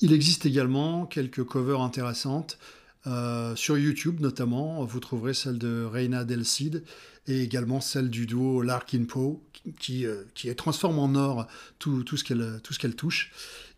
Il 0.00 0.12
existe 0.12 0.46
également 0.46 1.06
quelques 1.06 1.44
covers 1.44 1.80
intéressantes. 1.80 2.58
Euh, 3.06 3.54
sur 3.54 3.76
YouTube 3.76 4.20
notamment, 4.20 4.84
vous 4.84 5.00
trouverez 5.00 5.34
celle 5.34 5.58
de 5.58 5.84
Reina 5.84 6.24
Del 6.24 6.44
Cid 6.44 6.84
et 7.26 7.42
également 7.42 7.80
celle 7.80 8.08
du 8.08 8.26
duo 8.26 8.62
Larkin 8.62 9.04
Poe 9.04 9.40
qui, 9.78 10.06
euh, 10.06 10.24
qui 10.34 10.54
transforme 10.54 10.98
en 10.98 11.14
or 11.14 11.46
tout, 11.78 12.02
tout 12.02 12.16
ce 12.16 12.24
qu'elle 12.24 12.96
touche. 12.96 13.30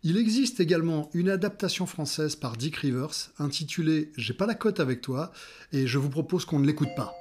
Il 0.03 0.17
existe 0.17 0.59
également 0.59 1.09
une 1.13 1.29
adaptation 1.29 1.85
française 1.85 2.35
par 2.35 2.55
Dick 2.55 2.77
Rivers 2.77 3.31
intitulée 3.39 4.11
J'ai 4.15 4.33
pas 4.33 4.45
la 4.45 4.55
cote 4.55 4.79
avec 4.79 5.01
toi 5.01 5.31
et 5.73 5.87
je 5.87 5.97
vous 5.97 6.09
propose 6.09 6.45
qu'on 6.45 6.59
ne 6.59 6.67
l'écoute 6.67 6.95
pas. 6.95 7.13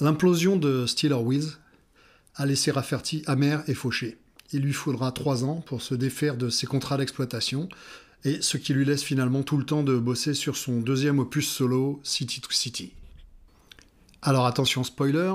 L'implosion 0.00 0.56
de 0.56 0.84
Steeler 0.84 1.14
Wheels 1.14 1.58
a 2.36 2.46
laissé 2.46 2.70
Rafferty 2.70 3.22
amer 3.26 3.62
et 3.66 3.74
fauché. 3.74 4.18
Il 4.52 4.62
lui 4.62 4.72
faudra 4.72 5.10
trois 5.12 5.44
ans 5.44 5.62
pour 5.66 5.82
se 5.82 5.94
défaire 5.94 6.36
de 6.36 6.48
ses 6.48 6.66
contrats 6.66 6.96
d'exploitation, 6.96 7.68
et 8.24 8.40
ce 8.40 8.56
qui 8.56 8.74
lui 8.74 8.84
laisse 8.84 9.02
finalement 9.02 9.42
tout 9.42 9.56
le 9.56 9.64
temps 9.64 9.82
de 9.82 9.96
bosser 9.96 10.34
sur 10.34 10.56
son 10.56 10.80
deuxième 10.80 11.18
opus 11.18 11.48
solo, 11.48 12.00
City 12.02 12.40
to 12.40 12.50
City. 12.50 12.92
Alors 14.22 14.46
attention 14.46 14.84
spoiler, 14.84 15.32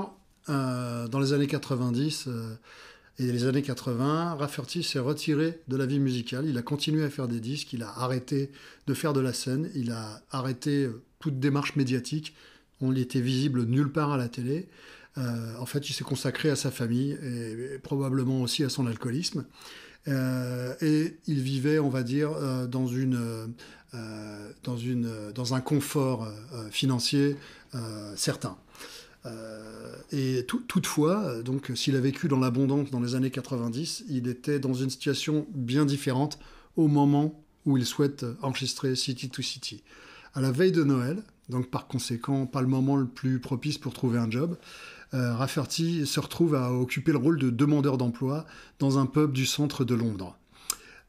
euh, 0.48 1.08
dans 1.08 1.20
les 1.20 1.32
années 1.32 1.46
90 1.46 2.24
euh, 2.26 2.54
et 3.18 3.30
les 3.30 3.46
années 3.46 3.62
80, 3.62 4.34
Rafferty 4.34 4.82
s'est 4.82 4.98
retiré 4.98 5.60
de 5.68 5.76
la 5.76 5.86
vie 5.86 6.00
musicale, 6.00 6.46
il 6.46 6.58
a 6.58 6.62
continué 6.62 7.04
à 7.04 7.10
faire 7.10 7.28
des 7.28 7.40
disques, 7.40 7.72
il 7.72 7.82
a 7.82 7.88
arrêté 7.88 8.50
de 8.86 8.94
faire 8.94 9.12
de 9.12 9.20
la 9.20 9.32
scène, 9.32 9.70
il 9.74 9.92
a 9.92 10.22
arrêté 10.30 10.84
euh, 10.84 11.02
toute 11.20 11.38
démarche 11.38 11.76
médiatique, 11.76 12.34
on 12.80 12.94
était 12.94 13.20
visible 13.20 13.64
nulle 13.64 13.92
part 13.92 14.12
à 14.12 14.16
la 14.16 14.28
télé. 14.28 14.68
En 15.16 15.66
fait, 15.66 15.88
il 15.90 15.92
s'est 15.92 16.04
consacré 16.04 16.50
à 16.50 16.56
sa 16.56 16.70
famille 16.70 17.12
et 17.12 17.78
probablement 17.82 18.42
aussi 18.42 18.64
à 18.64 18.68
son 18.68 18.86
alcoolisme. 18.86 19.44
Euh, 20.08 20.74
et 20.80 21.16
il 21.26 21.40
vivait, 21.40 21.78
on 21.78 21.88
va 21.88 22.02
dire, 22.02 22.32
euh, 22.32 22.66
dans, 22.66 22.86
une, 22.86 23.54
euh, 23.94 24.52
dans, 24.64 25.54
un 25.54 25.60
confort 25.60 26.28
financier 26.70 27.36
certain. 28.16 28.56
et 30.10 30.44
toutefois, 30.46 31.42
donc, 31.42 31.70
s'il 31.74 31.96
a 31.96 32.00
vécu 32.00 32.28
dans 32.28 32.38
l'abondance 32.38 32.90
dans 32.90 33.00
les 33.00 33.14
années 33.14 33.30
90, 33.30 34.04
il 34.08 34.28
était 34.28 34.58
dans 34.58 34.74
une 34.74 34.90
situation 34.90 35.46
bien 35.54 35.84
différente 35.84 36.38
au 36.76 36.88
moment 36.88 37.38
où 37.64 37.76
il 37.76 37.86
souhaite 37.86 38.26
enregistrer 38.42 38.96
City 38.96 39.28
to 39.30 39.42
City. 39.42 39.82
À 40.34 40.40
la 40.40 40.50
veille 40.50 40.72
de 40.72 40.82
Noël, 40.82 41.22
donc 41.48 41.70
par 41.70 41.86
conséquent 41.86 42.46
pas 42.46 42.62
le 42.62 42.66
moment 42.66 42.96
le 42.96 43.06
plus 43.06 43.38
propice 43.38 43.78
pour 43.78 43.92
trouver 43.92 44.18
un 44.18 44.30
job, 44.30 44.56
euh, 44.56 45.01
Rafferty 45.12 46.06
se 46.06 46.20
retrouve 46.20 46.54
à 46.54 46.72
occuper 46.72 47.12
le 47.12 47.18
rôle 47.18 47.38
de 47.38 47.50
demandeur 47.50 47.98
d'emploi 47.98 48.46
dans 48.78 48.98
un 48.98 49.06
pub 49.06 49.32
du 49.32 49.46
centre 49.46 49.84
de 49.84 49.94
Londres. 49.94 50.38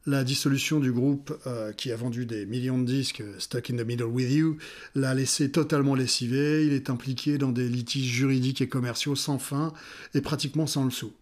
La 0.05 0.25
dissolution 0.25 0.81
du 0.81 0.91
groupe, 0.91 1.33
euh, 1.47 1.71
qui 1.71 1.89
a 1.89 1.95
vendu 1.95 2.25
des 2.25 2.45
millions 2.45 2.77
de 2.77 2.83
disques, 2.83 3.23
Stuck 3.39 3.69
in 3.69 3.77
the 3.77 3.85
Middle 3.85 4.07
with 4.07 4.29
You, 4.29 4.57
l'a 4.95 5.13
laissé 5.13 5.49
totalement 5.49 5.95
lessivé. 5.95 6.65
Il 6.65 6.73
est 6.73 6.89
impliqué 6.89 7.37
dans 7.37 7.53
des 7.53 7.69
litiges 7.69 8.11
juridiques 8.11 8.61
et 8.61 8.67
commerciaux 8.67 9.15
sans 9.15 9.39
fin 9.39 9.71
et 10.13 10.19
pratiquement 10.19 10.67
sans 10.67 10.83
le 10.83 10.91
sou. 10.91 11.13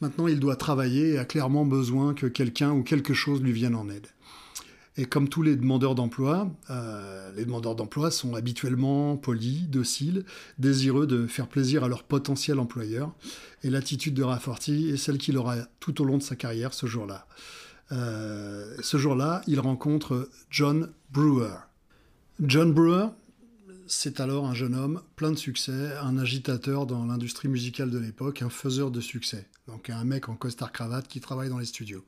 Maintenant, 0.00 0.28
il 0.28 0.38
doit 0.38 0.54
travailler 0.54 1.14
et 1.14 1.18
a 1.18 1.24
clairement 1.24 1.64
besoin 1.64 2.14
que 2.14 2.26
quelqu'un 2.26 2.70
ou 2.70 2.84
quelque 2.84 3.12
chose 3.12 3.42
lui 3.42 3.50
vienne 3.50 3.74
en 3.74 3.88
aide. 3.88 4.06
Et 4.98 5.04
comme 5.04 5.28
tous 5.28 5.42
les 5.42 5.54
demandeurs 5.54 5.94
d'emploi, 5.94 6.50
euh, 6.70 7.30
les 7.36 7.44
demandeurs 7.44 7.76
d'emploi 7.76 8.10
sont 8.10 8.34
habituellement 8.34 9.16
polis, 9.16 9.68
dociles, 9.68 10.24
désireux 10.58 11.06
de 11.06 11.28
faire 11.28 11.46
plaisir 11.46 11.84
à 11.84 11.88
leur 11.88 12.02
potentiel 12.02 12.58
employeur. 12.58 13.14
Et 13.62 13.70
l'attitude 13.70 14.14
de 14.14 14.24
Rafferty 14.24 14.88
est 14.88 14.96
celle 14.96 15.18
qu'il 15.18 15.38
aura 15.38 15.56
tout 15.78 16.02
au 16.02 16.04
long 16.04 16.18
de 16.18 16.22
sa 16.22 16.34
carrière 16.34 16.74
ce 16.74 16.86
jour-là. 16.86 17.28
Euh, 17.92 18.76
ce 18.82 18.96
jour-là, 18.96 19.42
il 19.46 19.60
rencontre 19.60 20.28
John 20.50 20.90
Brewer. 21.12 21.54
John 22.40 22.72
Brewer, 22.72 23.10
c'est 23.86 24.18
alors 24.18 24.46
un 24.46 24.54
jeune 24.54 24.74
homme 24.74 25.02
plein 25.14 25.30
de 25.30 25.38
succès, 25.38 25.92
un 26.02 26.18
agitateur 26.18 26.86
dans 26.86 27.06
l'industrie 27.06 27.46
musicale 27.46 27.90
de 27.90 27.98
l'époque, 27.98 28.42
un 28.42 28.50
faiseur 28.50 28.90
de 28.90 29.00
succès. 29.00 29.46
Donc 29.68 29.90
un 29.90 30.02
mec 30.02 30.28
en 30.28 30.34
costard-cravate 30.34 31.06
qui 31.06 31.20
travaille 31.20 31.50
dans 31.50 31.58
les 31.58 31.66
studios. 31.66 32.04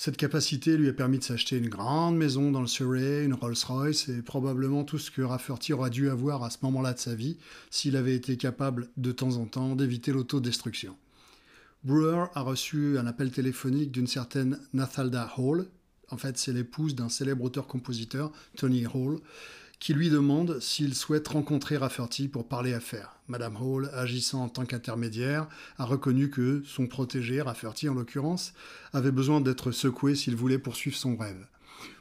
Cette 0.00 0.16
capacité 0.16 0.76
lui 0.76 0.88
a 0.88 0.92
permis 0.92 1.18
de 1.18 1.24
s'acheter 1.24 1.56
une 1.56 1.68
grande 1.68 2.16
maison 2.16 2.52
dans 2.52 2.60
le 2.60 2.68
Surrey, 2.68 3.24
une 3.24 3.34
Rolls-Royce 3.34 4.08
et 4.08 4.22
probablement 4.22 4.84
tout 4.84 4.96
ce 4.96 5.10
que 5.10 5.22
Rafferty 5.22 5.72
aurait 5.72 5.90
dû 5.90 6.08
avoir 6.08 6.44
à 6.44 6.50
ce 6.50 6.58
moment-là 6.62 6.92
de 6.92 7.00
sa 7.00 7.16
vie 7.16 7.36
s'il 7.68 7.96
avait 7.96 8.14
été 8.14 8.36
capable 8.36 8.90
de 8.96 9.10
temps 9.10 9.38
en 9.38 9.46
temps 9.46 9.74
d'éviter 9.74 10.12
l'autodestruction. 10.12 10.96
Brewer 11.82 12.26
a 12.34 12.42
reçu 12.42 12.96
un 12.96 13.08
appel 13.08 13.32
téléphonique 13.32 13.90
d'une 13.90 14.06
certaine 14.06 14.60
Nathalda 14.72 15.32
Hall. 15.36 15.66
En 16.10 16.16
fait, 16.16 16.38
c'est 16.38 16.52
l'épouse 16.52 16.94
d'un 16.94 17.08
célèbre 17.08 17.42
auteur-compositeur, 17.42 18.30
Tony 18.56 18.86
Hall, 18.86 19.18
qui 19.78 19.94
lui 19.94 20.10
demande 20.10 20.60
s'il 20.60 20.94
souhaite 20.94 21.28
rencontrer 21.28 21.76
Rafferty 21.76 22.28
pour 22.28 22.48
parler 22.48 22.74
affaires. 22.74 23.16
Madame 23.28 23.56
Hall, 23.56 23.90
agissant 23.92 24.44
en 24.44 24.48
tant 24.48 24.64
qu'intermédiaire, 24.64 25.48
a 25.78 25.84
reconnu 25.84 26.30
que 26.30 26.62
son 26.66 26.86
protégé, 26.86 27.40
Rafferty 27.40 27.88
en 27.88 27.94
l'occurrence, 27.94 28.54
avait 28.92 29.12
besoin 29.12 29.40
d'être 29.40 29.70
secoué 29.70 30.14
s'il 30.14 30.34
voulait 30.34 30.58
poursuivre 30.58 30.96
son 30.96 31.16
rêve. 31.16 31.46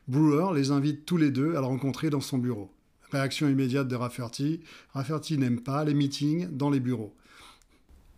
Brewer 0.08 0.56
les 0.56 0.72
invite 0.72 1.06
tous 1.06 1.18
les 1.18 1.32
deux 1.32 1.56
à 1.56 1.62
le 1.62 1.68
rencontrer 1.68 2.10
dans 2.10 2.22
son 2.22 2.38
bureau. 2.38 2.72
Réaction 3.12 3.48
immédiate 3.48 3.88
de 3.88 3.96
Rafferty, 3.96 4.62
Rafferty 4.94 5.38
n'aime 5.38 5.62
pas 5.62 5.86
les 5.86 5.94
meetings 5.94 6.48
dans 6.50 6.70
les 6.70 6.80
bureaux. 6.80 7.13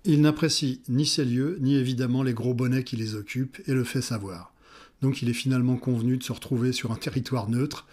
Il 0.05 0.21
n'apprécie 0.21 0.81
ni 0.87 1.05
ces 1.05 1.25
lieux, 1.25 1.57
ni 1.59 1.75
évidemment 1.75 2.23
les 2.23 2.33
gros 2.33 2.53
bonnets 2.53 2.85
qui 2.85 2.95
les 2.95 3.15
occupent, 3.15 3.59
et 3.67 3.73
le 3.73 3.83
fait 3.83 4.01
savoir. 4.01 4.53
Donc 5.01 5.21
il 5.21 5.29
est 5.29 5.33
finalement 5.33 5.77
convenu 5.77 6.17
de 6.17 6.23
se 6.23 6.31
retrouver 6.31 6.71
sur 6.71 6.91
un 6.91 6.95
territoire 6.95 7.49
neutre, 7.49 7.85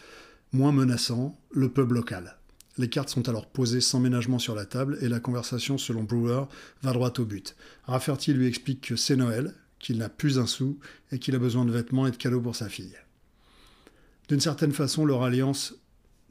Moins 0.52 0.72
menaçant, 0.72 1.38
le 1.50 1.68
pub 1.68 1.92
local. 1.92 2.38
Les 2.78 2.88
cartes 2.88 3.08
sont 3.08 3.28
alors 3.28 3.46
posées 3.46 3.80
sans 3.80 4.00
ménagement 4.00 4.38
sur 4.38 4.54
la 4.54 4.66
table 4.66 4.98
et 5.00 5.08
la 5.08 5.20
conversation, 5.20 5.78
selon 5.78 6.04
Brewer, 6.04 6.44
va 6.82 6.92
droit 6.92 7.12
au 7.18 7.24
but. 7.24 7.56
Rafferty 7.84 8.32
lui 8.32 8.46
explique 8.46 8.82
que 8.88 8.96
c'est 8.96 9.16
Noël, 9.16 9.54
qu'il 9.78 9.98
n'a 9.98 10.08
plus 10.08 10.38
un 10.38 10.46
sou 10.46 10.78
et 11.10 11.18
qu'il 11.18 11.34
a 11.34 11.38
besoin 11.38 11.64
de 11.64 11.72
vêtements 11.72 12.06
et 12.06 12.10
de 12.10 12.16
cadeaux 12.16 12.40
pour 12.40 12.56
sa 12.56 12.68
fille. 12.68 12.96
D'une 14.28 14.40
certaine 14.40 14.72
façon, 14.72 15.04
leur 15.04 15.22
alliance 15.22 15.74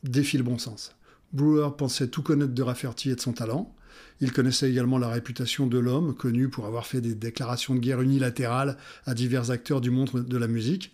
défie 0.04 0.38
le 0.38 0.44
bon 0.44 0.58
sens. 0.58 0.96
Brewer 1.36 1.72
pensait 1.78 2.08
tout 2.08 2.22
connaître 2.22 2.54
de 2.54 2.64
Rafferty 2.64 3.12
et 3.12 3.16
de 3.16 3.22
son 3.22 3.34
talent. 3.34 3.76
Il 4.22 4.32
connaissait 4.32 4.70
également 4.70 4.98
la 4.98 5.10
réputation 5.10 5.68
de 5.68 5.78
l'homme, 5.78 6.16
connu 6.16 6.48
pour 6.48 6.66
avoir 6.66 6.88
fait 6.88 7.02
des 7.02 7.14
déclarations 7.14 7.76
de 7.76 7.80
guerre 7.80 8.02
unilatérales 8.02 8.78
à 9.06 9.14
divers 9.14 9.52
acteurs 9.52 9.82
du 9.82 9.92
monde 9.92 10.26
de 10.26 10.38
la 10.38 10.48
musique. 10.48 10.94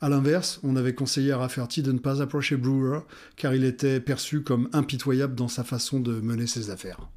A 0.00 0.08
l'inverse, 0.08 0.60
on 0.62 0.76
avait 0.76 0.94
conseillé 0.94 1.32
à 1.32 1.38
Rafferty 1.38 1.82
de 1.82 1.90
ne 1.90 1.98
pas 1.98 2.22
approcher 2.22 2.56
Brewer, 2.56 3.00
car 3.36 3.52
il 3.52 3.64
était 3.64 3.98
perçu 3.98 4.42
comme 4.42 4.68
impitoyable 4.72 5.34
dans 5.34 5.48
sa 5.48 5.64
façon 5.64 5.98
de 5.98 6.20
mener 6.20 6.46
ses 6.46 6.70
affaires. 6.70 7.08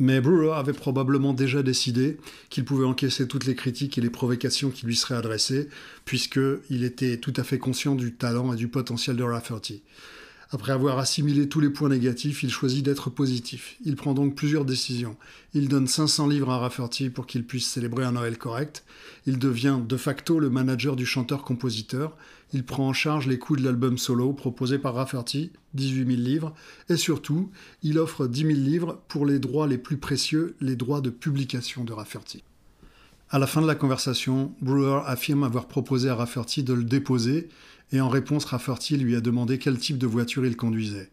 Mais 0.00 0.20
Brewer 0.20 0.54
avait 0.54 0.72
probablement 0.72 1.32
déjà 1.32 1.62
décidé 1.62 2.18
qu'il 2.50 2.64
pouvait 2.64 2.84
encaisser 2.86 3.28
toutes 3.28 3.46
les 3.46 3.54
critiques 3.54 3.98
et 3.98 4.00
les 4.00 4.10
provocations 4.10 4.70
qui 4.70 4.84
lui 4.84 4.96
seraient 4.96 5.16
adressées, 5.16 5.68
puisqu'il 6.04 6.82
était 6.82 7.18
tout 7.18 7.32
à 7.36 7.44
fait 7.44 7.58
conscient 7.58 7.94
du 7.94 8.14
talent 8.14 8.52
et 8.52 8.56
du 8.56 8.68
potentiel 8.68 9.16
de 9.16 9.22
Rafferty. 9.22 9.82
Après 10.50 10.72
avoir 10.72 10.98
assimilé 10.98 11.46
tous 11.46 11.60
les 11.60 11.68
points 11.68 11.90
négatifs, 11.90 12.42
il 12.42 12.50
choisit 12.50 12.82
d'être 12.82 13.10
positif. 13.10 13.76
Il 13.84 13.96
prend 13.96 14.14
donc 14.14 14.34
plusieurs 14.34 14.64
décisions. 14.64 15.14
Il 15.52 15.68
donne 15.68 15.86
500 15.86 16.26
livres 16.26 16.48
à 16.48 16.56
Rafferty 16.56 17.10
pour 17.10 17.26
qu'il 17.26 17.44
puisse 17.44 17.68
célébrer 17.68 18.06
un 18.06 18.12
Noël 18.12 18.38
correct. 18.38 18.82
Il 19.26 19.38
devient 19.38 19.78
de 19.86 19.96
facto 19.98 20.40
le 20.40 20.48
manager 20.48 20.96
du 20.96 21.04
chanteur-compositeur. 21.04 22.16
Il 22.54 22.64
prend 22.64 22.88
en 22.88 22.94
charge 22.94 23.26
les 23.26 23.38
coûts 23.38 23.56
de 23.56 23.62
l'album 23.62 23.98
solo 23.98 24.32
proposé 24.32 24.78
par 24.78 24.94
Rafferty, 24.94 25.50
18 25.74 26.06
000 26.06 26.18
livres. 26.18 26.54
Et 26.88 26.96
surtout, 26.96 27.50
il 27.82 27.98
offre 27.98 28.26
10 28.26 28.40
000 28.40 28.52
livres 28.52 29.02
pour 29.08 29.26
les 29.26 29.40
droits 29.40 29.66
les 29.66 29.76
plus 29.76 29.98
précieux, 29.98 30.56
les 30.62 30.76
droits 30.76 31.02
de 31.02 31.10
publication 31.10 31.84
de 31.84 31.92
Rafferty. 31.92 32.42
À 33.30 33.38
la 33.38 33.46
fin 33.46 33.60
de 33.60 33.66
la 33.66 33.74
conversation, 33.74 34.54
Brewer 34.62 35.02
affirme 35.04 35.44
avoir 35.44 35.68
proposé 35.68 36.08
à 36.08 36.14
Rafferty 36.14 36.62
de 36.62 36.72
le 36.72 36.84
déposer 36.84 37.50
et 37.92 38.00
en 38.00 38.08
réponse, 38.08 38.44
Rafferty 38.44 38.96
lui 38.96 39.16
a 39.16 39.20
demandé 39.20 39.58
quel 39.58 39.78
type 39.78 39.98
de 39.98 40.06
voiture 40.06 40.44
il 40.44 40.56
conduisait. 40.56 41.10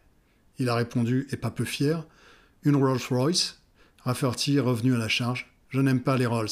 Il 0.60 0.70
a 0.70 0.76
répondu, 0.76 1.28
et 1.32 1.38
pas 1.38 1.52
peu 1.52 1.66
fier, 1.66 2.06
une 2.64 2.76
Rolls-Royce. 2.76 3.62
Rafferty 4.04 4.58
est 4.58 4.62
revenu 4.62 4.94
à 4.94 4.98
la 4.98 5.08
charge. 5.08 5.54
Je 5.70 5.82
n'aime 5.82 6.02
pas 6.02 6.18
les 6.18 6.26
Rolls. 6.26 6.50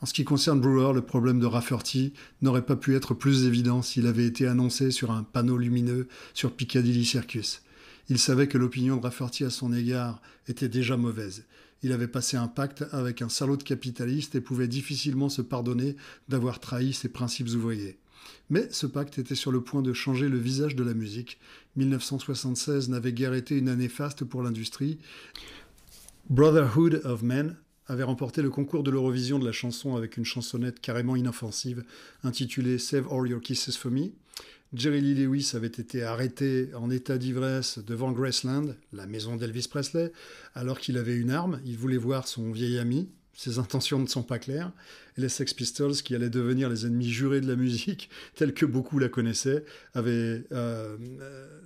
En 0.00 0.06
ce 0.06 0.14
qui 0.14 0.24
concerne 0.24 0.60
Brewer, 0.60 0.92
le 0.94 1.02
problème 1.02 1.38
de 1.38 1.46
Rafferty 1.46 2.12
n'aurait 2.40 2.66
pas 2.66 2.76
pu 2.76 2.96
être 2.96 3.14
plus 3.14 3.44
évident 3.44 3.82
s'il 3.82 4.06
avait 4.06 4.26
été 4.26 4.48
annoncé 4.48 4.90
sur 4.90 5.12
un 5.12 5.22
panneau 5.22 5.56
lumineux 5.56 6.08
sur 6.34 6.52
Piccadilly 6.52 7.04
Circus. 7.04 7.62
Il 8.08 8.18
savait 8.18 8.48
que 8.48 8.58
l'opinion 8.58 8.96
de 8.96 9.02
Rafferty 9.02 9.44
à 9.44 9.50
son 9.50 9.72
égard 9.72 10.20
était 10.48 10.68
déjà 10.68 10.96
mauvaise. 10.96 11.44
Il 11.84 11.92
avait 11.92 12.08
passé 12.08 12.36
un 12.36 12.48
pacte 12.48 12.84
avec 12.90 13.22
un 13.22 13.28
salaud 13.28 13.56
de 13.56 13.62
capitaliste 13.62 14.34
et 14.34 14.40
pouvait 14.40 14.68
difficilement 14.68 15.28
se 15.28 15.42
pardonner 15.42 15.96
d'avoir 16.28 16.58
trahi 16.58 16.92
ses 16.92 17.08
principes 17.08 17.50
ouvriers. 17.50 17.98
Mais 18.50 18.68
ce 18.70 18.86
pacte 18.86 19.18
était 19.18 19.34
sur 19.34 19.52
le 19.52 19.62
point 19.62 19.82
de 19.82 19.92
changer 19.92 20.28
le 20.28 20.38
visage 20.38 20.76
de 20.76 20.84
la 20.84 20.94
musique. 20.94 21.38
1976 21.76 22.88
n'avait 22.88 23.12
guère 23.12 23.34
été 23.34 23.56
une 23.56 23.68
année 23.68 23.88
faste 23.88 24.24
pour 24.24 24.42
l'industrie. 24.42 24.98
Brotherhood 26.28 27.02
of 27.04 27.22
Men 27.22 27.56
avait 27.86 28.02
remporté 28.02 28.42
le 28.42 28.50
concours 28.50 28.82
de 28.82 28.90
l'Eurovision 28.90 29.38
de 29.38 29.44
la 29.44 29.52
chanson 29.52 29.96
avec 29.96 30.16
une 30.16 30.24
chansonnette 30.24 30.80
carrément 30.80 31.16
inoffensive 31.16 31.84
intitulée 32.22 32.78
Save 32.78 33.08
All 33.10 33.28
Your 33.28 33.40
Kisses 33.40 33.76
for 33.76 33.90
Me. 33.90 34.12
Jerry 34.74 35.02
Lee 35.02 35.14
Lewis 35.14 35.52
avait 35.54 35.66
été 35.66 36.02
arrêté 36.02 36.70
en 36.74 36.90
état 36.90 37.18
d'ivresse 37.18 37.78
devant 37.78 38.12
Graceland, 38.12 38.74
la 38.92 39.06
maison 39.06 39.36
d'Elvis 39.36 39.68
Presley, 39.68 40.12
alors 40.54 40.78
qu'il 40.78 40.96
avait 40.96 41.16
une 41.16 41.30
arme. 41.30 41.60
Il 41.66 41.76
voulait 41.76 41.98
voir 41.98 42.26
son 42.26 42.50
vieil 42.52 42.78
ami. 42.78 43.10
Ses 43.34 43.58
intentions 43.58 43.98
ne 43.98 44.06
sont 44.06 44.22
pas 44.22 44.38
claires. 44.38 44.72
Et 45.16 45.20
les 45.20 45.28
Sex 45.28 45.54
Pistols, 45.54 45.94
qui 45.94 46.14
allaient 46.14 46.30
devenir 46.30 46.68
les 46.68 46.86
ennemis 46.86 47.10
jurés 47.10 47.40
de 47.40 47.48
la 47.48 47.56
musique, 47.56 48.10
tels 48.34 48.54
que 48.54 48.66
beaucoup 48.66 48.98
la 48.98 49.08
connaissaient, 49.08 49.64
avaient 49.94 50.44
euh, 50.52 50.96
euh, 51.20 51.60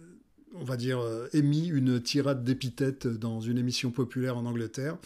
on 0.59 0.65
va 0.65 0.77
dire, 0.77 1.01
euh, 1.01 1.29
émis 1.33 1.69
une 1.69 2.01
tirade 2.01 2.45
d'épithètes 2.45 3.07
dans 3.07 3.41
une 3.41 3.59
émission 3.59 3.91
populaire 3.91 4.37
en 4.37 4.47
Angleterre, 4.47 4.97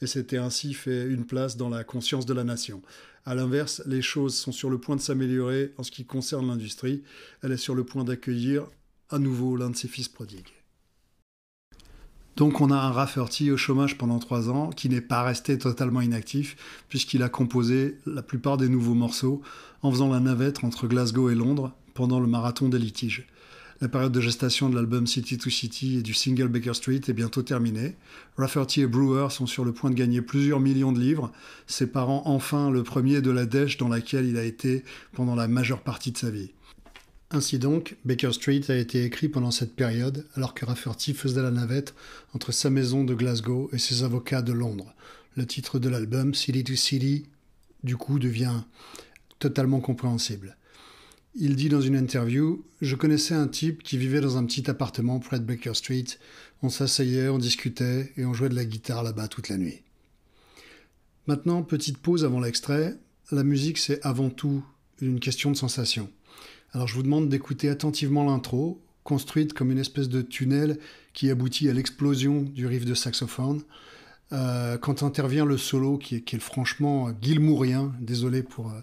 et 0.00 0.06
s'était 0.06 0.36
ainsi 0.36 0.74
fait 0.74 1.06
une 1.06 1.26
place 1.26 1.56
dans 1.56 1.68
la 1.68 1.84
conscience 1.84 2.26
de 2.26 2.34
la 2.34 2.44
nation. 2.44 2.82
A 3.24 3.34
l'inverse, 3.34 3.82
les 3.86 4.02
choses 4.02 4.34
sont 4.34 4.52
sur 4.52 4.70
le 4.70 4.78
point 4.78 4.96
de 4.96 5.00
s'améliorer 5.00 5.74
en 5.76 5.82
ce 5.82 5.90
qui 5.90 6.04
concerne 6.04 6.46
l'industrie. 6.48 7.02
Elle 7.42 7.52
est 7.52 7.58
sur 7.58 7.74
le 7.74 7.84
point 7.84 8.04
d'accueillir 8.04 8.66
à 9.10 9.18
nouveau 9.18 9.56
l'un 9.56 9.70
de 9.70 9.76
ses 9.76 9.88
fils 9.88 10.08
prodigues. 10.08 10.59
Donc 12.36 12.60
on 12.60 12.70
a 12.70 12.76
un 12.76 12.90
Rafferty 12.90 13.50
au 13.50 13.56
chômage 13.56 13.98
pendant 13.98 14.18
trois 14.18 14.48
ans, 14.48 14.70
qui 14.70 14.88
n'est 14.88 15.00
pas 15.00 15.22
resté 15.22 15.58
totalement 15.58 16.00
inactif, 16.00 16.56
puisqu'il 16.88 17.22
a 17.22 17.28
composé 17.28 17.96
la 18.06 18.22
plupart 18.22 18.56
des 18.56 18.68
nouveaux 18.68 18.94
morceaux 18.94 19.42
en 19.82 19.90
faisant 19.90 20.08
la 20.08 20.20
navette 20.20 20.64
entre 20.64 20.86
Glasgow 20.86 21.30
et 21.30 21.34
Londres 21.34 21.72
pendant 21.94 22.20
le 22.20 22.26
marathon 22.26 22.68
des 22.68 22.78
litiges. 22.78 23.26
La 23.82 23.88
période 23.88 24.12
de 24.12 24.20
gestation 24.20 24.68
de 24.68 24.74
l'album 24.74 25.06
City 25.06 25.38
to 25.38 25.48
City 25.48 25.96
et 25.96 26.02
du 26.02 26.12
single 26.12 26.48
Baker 26.48 26.74
Street 26.74 27.00
est 27.08 27.14
bientôt 27.14 27.40
terminée. 27.40 27.96
Rafferty 28.36 28.82
et 28.82 28.86
Brewer 28.86 29.28
sont 29.30 29.46
sur 29.46 29.64
le 29.64 29.72
point 29.72 29.88
de 29.88 29.94
gagner 29.94 30.20
plusieurs 30.20 30.60
millions 30.60 30.92
de 30.92 31.00
livres, 31.00 31.32
séparant 31.66 32.22
enfin 32.26 32.70
le 32.70 32.82
premier 32.82 33.22
de 33.22 33.30
la 33.30 33.46
dèche 33.46 33.78
dans 33.78 33.88
laquelle 33.88 34.26
il 34.26 34.36
a 34.36 34.44
été 34.44 34.84
pendant 35.14 35.34
la 35.34 35.48
majeure 35.48 35.80
partie 35.80 36.12
de 36.12 36.18
sa 36.18 36.28
vie. 36.28 36.50
Ainsi 37.32 37.60
donc, 37.60 37.96
Baker 38.04 38.32
Street 38.32 38.62
a 38.68 38.74
été 38.74 39.04
écrit 39.04 39.28
pendant 39.28 39.52
cette 39.52 39.76
période, 39.76 40.26
alors 40.34 40.52
que 40.52 40.64
Rafferty 40.64 41.14
faisait 41.14 41.42
la 41.42 41.52
navette 41.52 41.94
entre 42.34 42.50
sa 42.50 42.70
maison 42.70 43.04
de 43.04 43.14
Glasgow 43.14 43.70
et 43.72 43.78
ses 43.78 44.02
avocats 44.02 44.42
de 44.42 44.52
Londres. 44.52 44.92
Le 45.36 45.46
titre 45.46 45.78
de 45.78 45.88
l'album, 45.88 46.34
City 46.34 46.64
to 46.64 46.74
City, 46.74 47.26
du 47.84 47.96
coup 47.96 48.18
devient 48.18 48.62
totalement 49.38 49.78
compréhensible. 49.78 50.56
Il 51.36 51.54
dit 51.54 51.68
dans 51.68 51.80
une 51.80 51.96
interview 51.96 52.64
Je 52.80 52.96
connaissais 52.96 53.34
un 53.34 53.46
type 53.46 53.84
qui 53.84 53.96
vivait 53.96 54.20
dans 54.20 54.36
un 54.36 54.44
petit 54.44 54.68
appartement 54.68 55.20
près 55.20 55.38
de 55.38 55.44
Baker 55.44 55.74
Street. 55.74 56.06
On 56.62 56.68
s'asseyait, 56.68 57.28
on 57.28 57.38
discutait 57.38 58.12
et 58.16 58.24
on 58.24 58.34
jouait 58.34 58.48
de 58.48 58.56
la 58.56 58.64
guitare 58.64 59.04
là-bas 59.04 59.28
toute 59.28 59.48
la 59.48 59.56
nuit. 59.56 59.82
Maintenant, 61.28 61.62
petite 61.62 61.98
pause 61.98 62.24
avant 62.24 62.40
l'extrait. 62.40 62.98
La 63.30 63.44
musique, 63.44 63.78
c'est 63.78 64.04
avant 64.04 64.30
tout 64.30 64.64
une 65.00 65.20
question 65.20 65.52
de 65.52 65.56
sensation. 65.56 66.10
Alors 66.72 66.86
je 66.86 66.94
vous 66.94 67.02
demande 67.02 67.28
d'écouter 67.28 67.68
attentivement 67.68 68.24
l'intro, 68.24 68.80
construite 69.02 69.52
comme 69.54 69.72
une 69.72 69.78
espèce 69.78 70.08
de 70.08 70.22
tunnel 70.22 70.78
qui 71.12 71.30
aboutit 71.30 71.68
à 71.68 71.72
l'explosion 71.72 72.42
du 72.42 72.66
riff 72.66 72.84
de 72.84 72.94
saxophone. 72.94 73.62
Euh, 74.32 74.78
quand 74.78 75.02
intervient 75.02 75.44
le 75.44 75.58
solo 75.58 75.98
qui 75.98 76.14
est, 76.14 76.38
franchement 76.38 77.10
guilmourien, 77.10 77.92
désolé 78.00 78.44
pour 78.44 78.70
euh, 78.70 78.80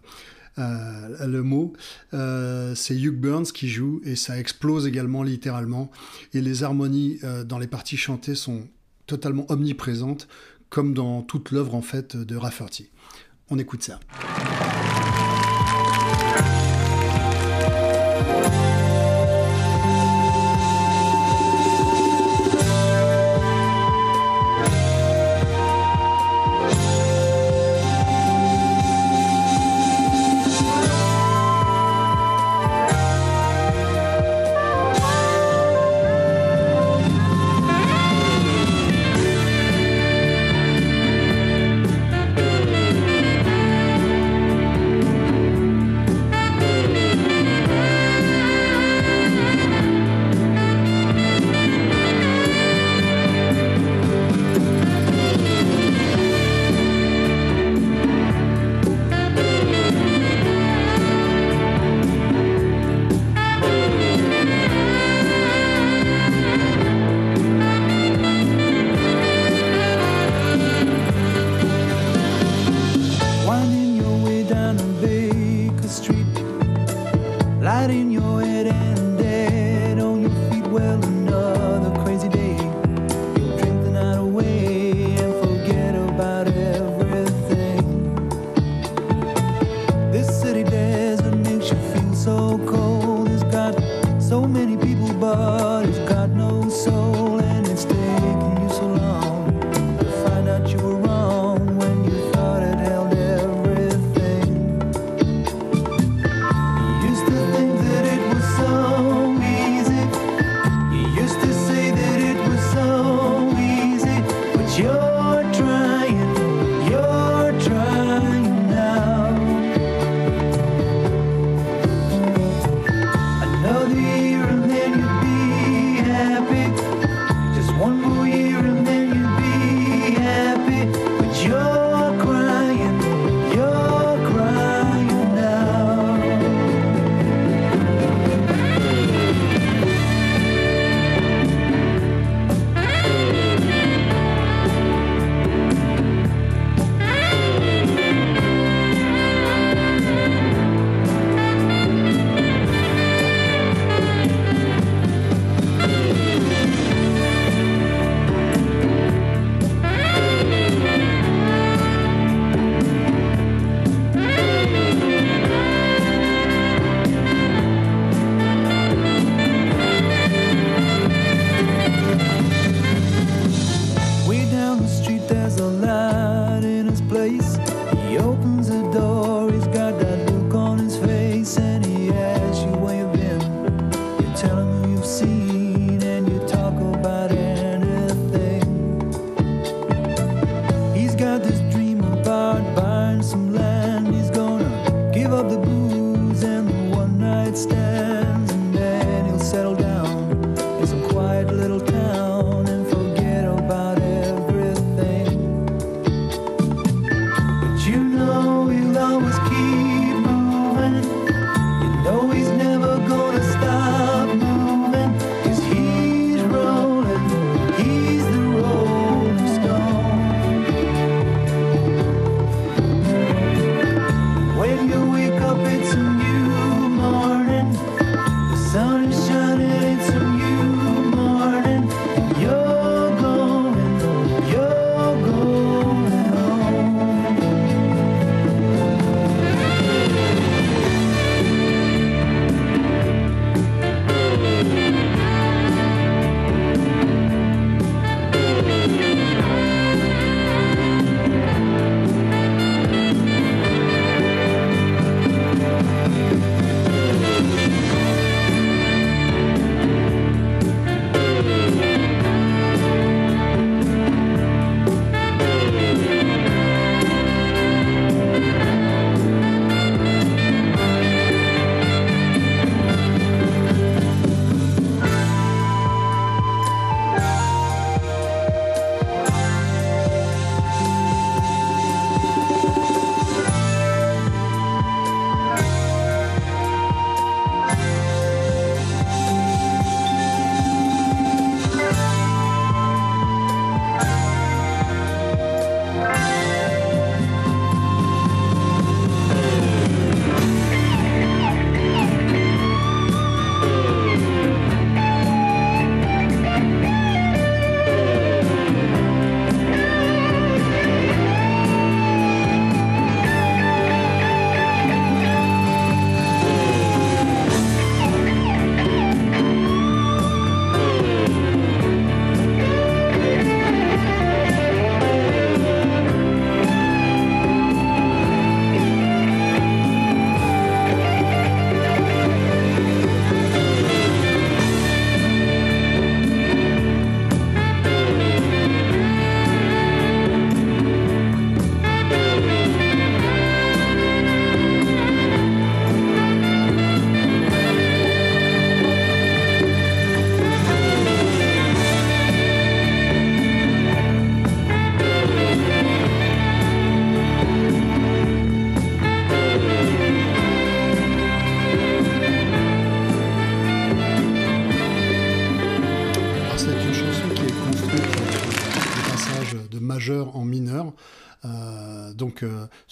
euh, 0.60 1.28
le 1.28 1.44
mot, 1.44 1.72
c'est 2.76 2.96
Hugh 2.96 3.16
Burns 3.16 3.46
qui 3.54 3.70
joue 3.70 4.02
et 4.04 4.18
ça 4.18 4.38
explose 4.38 4.86
également 4.86 5.24
littéralement. 5.24 5.90
Et 6.34 6.42
les 6.42 6.64
harmonies 6.64 7.20
dans 7.46 7.60
les 7.60 7.68
parties 7.68 7.98
chantées 7.98 8.36
sont 8.36 8.68
totalement 9.06 9.46
omniprésentes, 9.50 10.28
comme 10.70 10.94
dans 10.94 11.22
toute 11.22 11.52
l'œuvre 11.52 11.76
en 11.76 11.82
fait 11.82 12.18
de 12.18 12.36
Rafferty. 12.36 12.90
On 13.50 13.58
écoute 13.58 13.84
ça. 13.84 14.00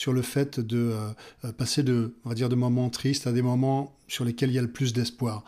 Sur 0.05 0.13
le 0.13 0.21
fait 0.21 0.59
de 0.59 0.93
passer 1.57 1.81
de, 1.81 2.13
on 2.25 2.29
va 2.29 2.35
dire, 2.35 2.47
de 2.47 2.53
moments 2.53 2.91
tristes 2.91 3.25
à 3.25 3.31
des 3.31 3.41
moments 3.41 3.97
sur 4.07 4.23
lesquels 4.23 4.51
il 4.51 4.53
y 4.53 4.59
a 4.59 4.61
le 4.61 4.71
plus 4.71 4.93
d'espoir. 4.93 5.43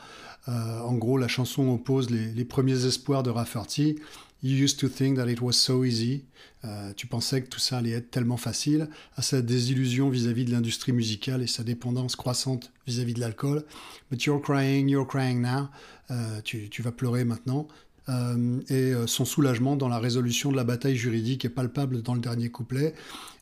en 0.48 0.96
gros, 0.96 1.20
la 1.20 1.28
chanson 1.28 1.70
oppose 1.70 2.10
les, 2.10 2.44
premiers 2.44 2.88
espoirs 2.88 3.22
de 3.22 3.30
Rafferty 3.30 3.98
You 4.44 4.56
used 4.56 4.80
to 4.80 4.88
think 4.88 5.18
that 5.18 5.28
it 5.30 5.42
was 5.42 5.54
so 5.54 5.84
easy. 5.84 6.24
Euh, 6.64 6.94
tu 6.96 7.08
pensais 7.08 7.42
que 7.42 7.48
tout 7.48 7.60
ça 7.60 7.78
allait 7.78 7.92
être 7.92 8.12
tellement 8.12 8.38
facile, 8.38 8.88
à 9.16 9.22
sa 9.22 9.42
désillusion 9.42 10.10
vis-à-vis 10.10 10.46
de 10.46 10.52
l'industrie 10.52 10.92
musicale 10.92 11.42
et 11.42 11.48
sa 11.48 11.64
dépendance 11.64 12.16
croissante 12.16 12.72
vis-à-vis 12.86 13.14
de 13.14 13.20
l'alcool. 13.20 13.64
But 14.12 14.24
you're 14.26 14.42
crying, 14.42 14.90
you're 14.90 15.08
crying 15.08 15.42
now. 15.42 15.70
Euh, 16.12 16.42
tu, 16.42 16.82
vas 16.82 16.92
pleurer 16.92 17.26
maintenant. 17.26 17.68
Euh, 18.10 18.60
et 18.70 18.94
son 19.06 19.26
soulagement 19.26 19.76
dans 19.76 19.90
la 19.90 20.00
résolution 20.00 20.52
de 20.52 20.56
la 20.56 20.64
bataille 20.64 20.96
juridique 20.96 21.46
est 21.46 21.50
palpable 21.50 22.02
dans 22.02 22.14
le 22.14 22.22
dernier 22.22 22.50
couplet. 22.50 22.94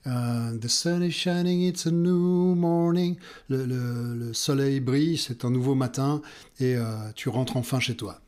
the 0.06 0.68
sun 0.68 1.04
is 1.04 1.12
shining, 1.12 1.62
it's 1.62 1.88
a 1.88 1.92
new 1.92 2.56
morning. 2.56 3.16
Le, 3.50 3.66
le, 3.66 4.16
le 4.16 4.34
soleil 4.34 4.80
brille, 4.80 5.18
c'est 5.18 5.46
un 5.46 5.52
nouveau 5.52 5.76
matin 5.76 6.22
et 6.60 6.76
tu 7.16 7.30
rentres 7.30 7.58
enfin 7.58 7.80
chez 7.80 7.96
toi. 7.96 8.22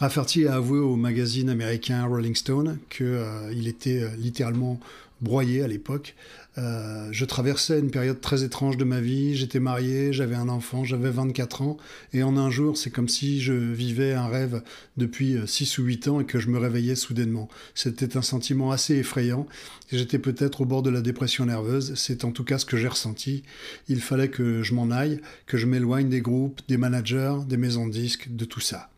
Rafferty 0.00 0.46
a 0.46 0.54
avoué 0.54 0.78
au 0.78 0.96
magazine 0.96 1.50
américain 1.50 2.06
Rolling 2.06 2.34
Stone 2.34 2.78
qu'il 2.88 3.04
euh, 3.06 3.52
était 3.66 4.02
euh, 4.02 4.08
littéralement 4.16 4.80
broyé 5.20 5.62
à 5.62 5.68
l'époque. 5.68 6.14
Euh, 6.58 7.08
je 7.12 7.24
traversais 7.24 7.78
une 7.78 7.90
période 7.90 8.20
très 8.20 8.42
étrange 8.42 8.76
de 8.76 8.84
ma 8.84 9.00
vie. 9.00 9.36
J'étais 9.36 9.60
marié, 9.60 10.12
j'avais 10.12 10.34
un 10.34 10.48
enfant, 10.48 10.84
j'avais 10.84 11.10
24 11.10 11.62
ans. 11.62 11.76
Et 12.12 12.22
en 12.22 12.36
un 12.36 12.50
jour, 12.50 12.76
c'est 12.76 12.90
comme 12.90 13.08
si 13.08 13.40
je 13.40 13.52
vivais 13.52 14.14
un 14.14 14.26
rêve 14.26 14.62
depuis 14.96 15.36
6 15.46 15.78
ou 15.78 15.84
8 15.84 16.08
ans 16.08 16.20
et 16.20 16.24
que 16.24 16.38
je 16.38 16.48
me 16.48 16.58
réveillais 16.58 16.96
soudainement. 16.96 17.48
C'était 17.74 18.16
un 18.16 18.22
sentiment 18.22 18.70
assez 18.70 18.96
effrayant. 18.96 19.46
J'étais 19.92 20.18
peut-être 20.18 20.62
au 20.62 20.64
bord 20.64 20.82
de 20.82 20.90
la 20.90 21.00
dépression 21.00 21.46
nerveuse. 21.46 21.94
C'est 21.94 22.24
en 22.24 22.32
tout 22.32 22.44
cas 22.44 22.58
ce 22.58 22.66
que 22.66 22.76
j'ai 22.76 22.88
ressenti. 22.88 23.42
Il 23.88 24.00
fallait 24.00 24.28
que 24.28 24.62
je 24.62 24.74
m'en 24.74 24.90
aille, 24.90 25.20
que 25.46 25.56
je 25.56 25.66
m'éloigne 25.66 26.08
des 26.08 26.20
groupes, 26.20 26.60
des 26.68 26.76
managers, 26.76 27.38
des 27.46 27.56
maisons 27.56 27.86
de 27.86 27.92
disques, 27.92 28.28
de 28.34 28.44
tout 28.44 28.60
ça. 28.60 28.90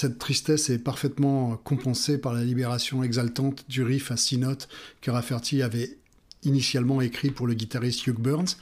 Cette 0.00 0.18
tristesse 0.20 0.70
est 0.70 0.78
parfaitement 0.78 1.56
compensée 1.56 2.18
par 2.18 2.32
la 2.32 2.44
libération 2.44 3.02
exaltante 3.02 3.64
du 3.68 3.82
riff 3.82 4.12
à 4.12 4.16
six 4.16 4.38
notes 4.38 4.68
que 5.00 5.10
Rafferty 5.10 5.60
avait 5.60 5.98
initialement 6.44 7.00
écrit 7.00 7.32
pour 7.32 7.48
le 7.48 7.54
guitariste 7.54 8.06
Hugh 8.06 8.14
Burns, 8.14 8.58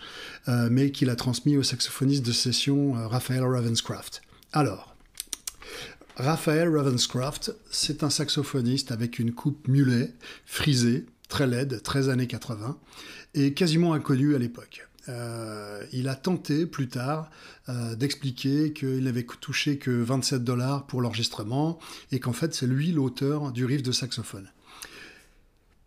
euh, 0.48 0.70
mais 0.70 0.92
qu'il 0.92 1.10
a 1.10 1.14
transmis 1.14 1.58
au 1.58 1.62
saxophoniste 1.62 2.24
de 2.24 2.32
session 2.32 2.96
euh, 2.96 3.06
Raphael 3.06 3.44
Ravenscraft. 3.44 4.22
Alors, 4.54 4.96
Raphael 6.16 6.74
Ravenscraft, 6.74 7.54
c'est 7.70 8.02
un 8.02 8.08
saxophoniste 8.08 8.90
avec 8.90 9.18
une 9.18 9.32
coupe 9.32 9.68
mulet, 9.68 10.14
frisée, 10.46 11.04
très 11.28 11.46
laide, 11.46 11.82
13 11.82 12.08
années 12.08 12.28
80, 12.28 12.78
et 13.34 13.52
quasiment 13.52 13.92
inconnu 13.92 14.34
à 14.34 14.38
l'époque. 14.38 14.85
Euh, 15.08 15.84
il 15.92 16.08
a 16.08 16.14
tenté 16.14 16.66
plus 16.66 16.88
tard 16.88 17.30
euh, 17.68 17.94
d'expliquer 17.94 18.72
qu'il 18.72 19.04
n'avait 19.04 19.24
touché 19.24 19.78
que 19.78 19.90
27 19.90 20.42
dollars 20.42 20.86
pour 20.86 21.00
l'enregistrement 21.00 21.78
et 22.10 22.20
qu'en 22.20 22.32
fait 22.32 22.54
c'est 22.54 22.66
lui 22.66 22.92
l'auteur 22.92 23.52
du 23.52 23.64
riff 23.64 23.82
de 23.82 23.92
saxophone. 23.92 24.50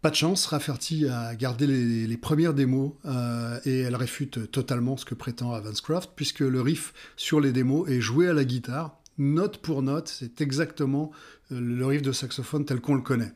Pas 0.01 0.09
de 0.09 0.15
chance, 0.15 0.45
Rafferty 0.45 1.09
a 1.09 1.35
gardé 1.35 1.67
les, 1.67 2.17
premières 2.17 2.53
démos 2.53 2.93
euh, 3.03 3.59
et 3.65 3.79
elle 3.79 3.97
réfute 3.97 4.49
totalement 4.49 4.95
ce 4.95 5.03
que 5.03 5.15
prétend 5.15 5.51
Avancecraft 5.51 6.11
puisque 6.15 6.39
le 6.39 6.61
riff 6.61 6.93
sur 7.17 7.41
les 7.41 7.51
démos 7.51 7.89
est 7.89 7.99
joué 7.99 8.29
à 8.29 8.33
la 8.33 8.45
guitare, 8.45 8.97
note 9.17 9.57
pour 9.57 9.81
note, 9.81 10.07
c'est 10.07 10.39
exactement 10.39 11.11
le 11.51 11.85
riff 11.85 12.01
de 12.01 12.13
saxophone 12.13 12.63
tel 12.63 12.79
qu'on 12.79 12.95
le 12.95 13.01
connaît. 13.01 13.33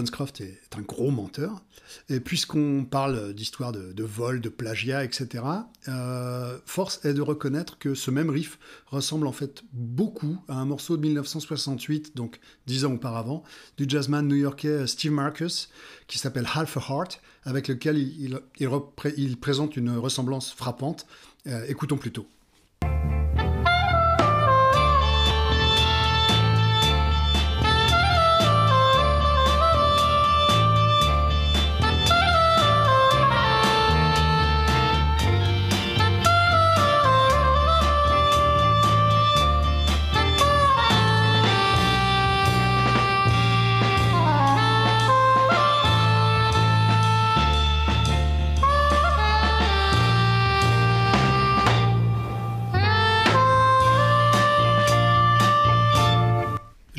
Ravenscroft 0.00 0.40
est, 0.40 0.58
un 0.76 0.80
gros 0.80 1.10
menteur. 1.10 1.62
Et 2.08 2.20
puisqu'on 2.20 2.86
parle 2.88 3.34
d'histoire 3.34 3.72
de, 3.72 4.02
vol, 4.02 4.40
de 4.40 4.48
plagiat, 4.48 5.04
etc., 5.04 5.44
euh, 5.88 6.58
force 6.64 7.04
est 7.04 7.12
de 7.12 7.20
reconnaître 7.20 7.78
que 7.78 7.94
ce 7.94 8.10
même 8.10 8.30
riff 8.30 8.58
ressemble 8.86 9.26
en 9.26 9.32
fait 9.32 9.62
beaucoup 9.72 10.38
à 10.48 10.54
un 10.54 10.64
morceau 10.64 10.96
de 10.96 11.02
1968, 11.02 12.16
donc 12.16 12.40
dix 12.66 12.86
ans 12.86 12.92
auparavant, 12.94 13.42
du 13.76 13.84
jazzman 13.86 14.26
new-yorkais 14.26 14.86
Steve 14.86 15.12
Marcus, 15.12 15.68
qui 16.06 16.18
s'appelle 16.18 16.46
Half 16.54 16.78
a 16.78 16.80
Heart, 16.88 17.20
avec 17.44 17.68
lequel 17.68 17.98
il, 17.98 19.36
présente 19.36 19.76
une 19.76 19.96
ressemblance 19.96 20.52
frappante. 20.52 21.06
Euh, 21.46 21.64
écoutons 21.68 21.98
plutôt. 21.98 22.26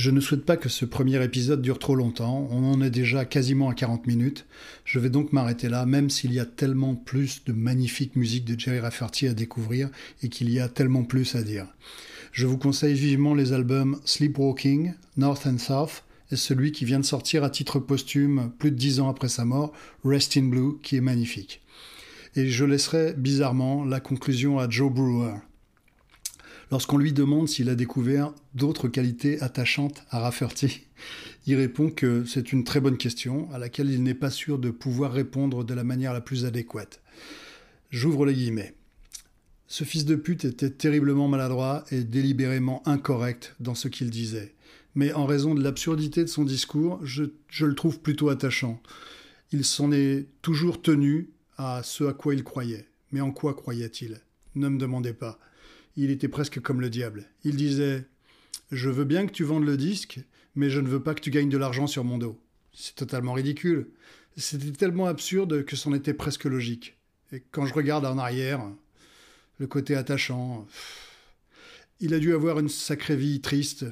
Je 0.02 0.10
ne 0.10 0.20
souhaite 0.20 0.46
pas 0.46 0.58
que 0.58 0.68
ce 0.68 0.84
premier 0.84 1.24
épisode 1.24 1.62
dure 1.62 1.78
trop 1.78 1.94
longtemps, 1.94 2.48
on 2.50 2.64
en 2.64 2.82
est 2.82 2.90
déjà 2.90 3.24
quasiment 3.24 3.70
à 3.70 3.76
40 3.76 4.08
minutes. 4.08 4.48
Je 4.84 4.98
vais 4.98 5.12
donc 5.12 5.32
m'arrêter 5.32 5.70
là, 5.70 5.86
même 5.86 6.10
s'il 6.10 6.34
y 6.34 6.40
a 6.40 6.46
tellement 6.48 6.96
plus 6.96 7.44
de 7.46 7.54
magnifique 7.54 8.16
musique 8.16 8.44
de 8.44 8.60
Jerry 8.60 8.80
Rafferty 8.80 9.28
à 9.28 9.36
découvrir 9.36 9.92
et 10.24 10.30
qu'il 10.30 10.50
y 10.50 10.60
a 10.60 10.70
tellement 10.70 11.04
plus 11.04 11.36
à 11.36 11.44
dire. 11.44 11.68
Je 12.32 12.48
vous 12.48 12.58
conseille 12.58 12.96
vivement 12.96 13.36
les 13.36 13.54
albums 13.54 14.02
Sleepwalking, 14.04 14.96
North 15.18 15.46
and 15.46 15.60
South, 15.60 16.04
et 16.32 16.36
celui 16.36 16.72
qui 16.72 16.84
vient 16.84 17.00
de 17.00 17.06
sortir 17.06 17.44
à 17.44 17.52
titre 17.52 17.78
posthume 17.78 18.52
plus 18.58 18.72
de 18.72 18.78
dix 18.78 19.02
ans 19.02 19.08
après 19.08 19.30
sa 19.30 19.46
mort, 19.46 19.72
Rest 20.04 20.36
in 20.36 20.46
Blue, 20.46 20.80
qui 20.82 20.96
est 20.96 21.02
magnifique. 21.02 21.62
Et 22.36 22.48
je 22.48 22.66
laisserai 22.66 23.14
bizarrement 23.14 23.86
la 23.86 24.00
conclusion 24.00 24.58
à 24.58 24.68
Joe 24.68 24.92
Brewer. 24.92 25.36
Lorsqu'on 26.72 26.98
lui 26.98 27.12
demande 27.12 27.50
s'il 27.50 27.70
a 27.70 27.76
découvert 27.76 28.34
d'autres 28.54 28.88
qualités 28.88 29.42
attachantes 29.42 30.06
à 30.10 30.20
Rafferty, 30.20 30.88
il 31.46 31.56
répond 31.56 31.90
que 31.90 32.24
c'est 32.24 32.54
une 32.54 32.64
très 32.64 32.80
bonne 32.80 32.98
question 32.98 33.52
à 33.52 33.58
laquelle 33.58 33.90
il 33.90 34.02
n'est 34.04 34.14
pas 34.14 34.30
sûr 34.30 34.58
de 34.58 34.72
pouvoir 34.72 35.12
répondre 35.12 35.66
de 35.66 35.74
la 35.74 35.84
manière 35.84 36.14
la 36.14 36.22
plus 36.22 36.46
adéquate. 36.46 37.02
J'ouvre 37.90 38.26
les 38.26 38.34
guillemets. 38.34 38.74
Ce 39.68 39.84
fils 39.84 40.06
de 40.06 40.16
pute 40.16 40.46
était 40.46 40.70
terriblement 40.70 41.28
maladroit 41.28 41.84
et 41.92 42.04
délibérément 42.04 42.82
incorrect 42.86 43.54
dans 43.60 43.76
ce 43.76 43.90
qu'il 43.90 44.10
disait. 44.10 44.54
Mais 44.96 45.12
en 45.12 45.26
raison 45.26 45.56
de 45.56 45.64
l'absurdité 45.64 46.22
de 46.22 46.30
son 46.30 46.46
discours, 46.46 47.00
je, 47.04 47.26
le 47.60 47.76
trouve 47.76 48.00
plutôt 48.00 48.30
attachant. 48.30 48.82
Il 49.52 49.66
s'en 49.66 49.92
est 49.92 50.26
toujours 50.42 50.82
tenu 50.82 51.30
à 51.58 51.82
ce 51.84 52.06
à 52.06 52.14
quoi 52.14 52.34
il 52.34 52.44
croyait. 52.44 52.88
Mais 53.12 53.20
en 53.20 53.32
quoi 53.32 53.54
croyait-il? 53.54 54.22
Ne 54.56 54.70
me 54.70 54.78
demandez 54.78 55.14
pas 55.14 55.38
il 55.96 56.12
était 56.12 56.28
presque 56.28 56.60
comme 56.60 56.82
le 56.82 56.90
diable. 56.90 57.26
Il 57.44 57.56
disait 57.56 58.06
Je 58.72 58.90
veux 58.90 59.06
bien 59.06 59.26
que 59.26 59.32
tu 59.32 59.44
vendes 59.44 59.66
le 59.66 59.78
disque, 59.78 60.20
mais 60.56 60.70
je 60.70 60.80
ne 60.80 60.88
veux 60.88 61.02
pas 61.02 61.14
que 61.14 61.22
tu 61.22 61.32
gagnes 61.32 61.50
de 61.50 61.58
l'argent 61.58 61.88
sur 61.88 62.04
mon 62.04 62.18
dos. 62.18 62.40
C'est 62.74 62.96
totalement 62.96 63.34
ridicule. 63.34 63.90
C'était 64.38 64.72
tellement 64.72 65.08
absurde 65.08 65.66
que 65.66 65.76
c'en 65.76 65.94
était 65.94 66.14
presque 66.14 66.46
logique. 66.46 66.98
Et 67.34 67.44
quand 67.52 67.66
je 67.66 67.74
regarde 67.74 68.06
en 68.06 68.18
arrière, 68.18 68.62
le 69.58 69.68
côté 69.68 69.96
attachant, 69.96 70.68
il 72.00 72.14
a 72.14 72.20
dû 72.20 72.34
avoir 72.34 72.60
une 72.60 72.70
sacrée 72.70 73.16
vie 73.16 73.42
triste. 73.42 73.86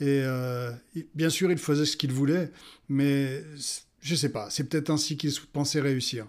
Et 0.00 0.22
euh, 0.22 0.72
bien 1.14 1.30
sûr, 1.30 1.50
il 1.50 1.58
faisait 1.58 1.84
ce 1.84 1.96
qu'il 1.96 2.12
voulait, 2.12 2.50
mais 2.88 3.44
je 4.00 4.12
ne 4.12 4.16
sais 4.16 4.30
pas, 4.30 4.50
c'est 4.50 4.64
peut-être 4.64 4.90
ainsi 4.90 5.16
qu'il 5.16 5.32
pensait 5.52 5.80
réussir. 5.80 6.26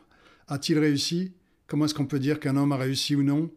A-t-il 0.48 0.78
réussi? 0.78 1.32
Comment 1.66 1.86
est-ce 1.86 1.94
qu'on 1.94 2.06
peut 2.06 2.20
dire 2.20 2.40
qu'un 2.40 2.56
homme 2.56 2.72
a 2.72 2.78
réussi 2.78 3.16
ou 3.16 3.24
non? 3.24 3.50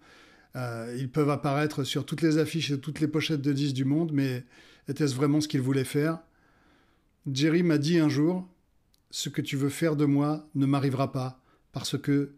Euh, 0.56 0.96
ils 0.98 1.10
peuvent 1.10 1.30
apparaître 1.30 1.84
sur 1.84 2.06
toutes 2.06 2.22
les 2.22 2.38
affiches 2.38 2.70
et 2.70 2.80
toutes 2.80 3.00
les 3.00 3.08
pochettes 3.08 3.42
de 3.42 3.52
disques 3.52 3.74
du 3.74 3.84
monde, 3.84 4.10
mais 4.12 4.44
était-ce 4.88 5.14
vraiment 5.14 5.40
ce 5.40 5.48
qu'ils 5.48 5.60
voulaient 5.60 5.84
faire? 5.84 6.18
Jerry 7.30 7.62
m'a 7.62 7.78
dit 7.78 7.98
un 7.98 8.08
jour 8.08 8.48
Ce 9.10 9.28
que 9.28 9.42
tu 9.42 9.56
veux 9.56 9.68
faire 9.68 9.96
de 9.96 10.04
moi 10.04 10.48
ne 10.54 10.66
m'arrivera 10.66 11.12
pas, 11.12 11.42
parce 11.72 11.98
que 11.98 12.34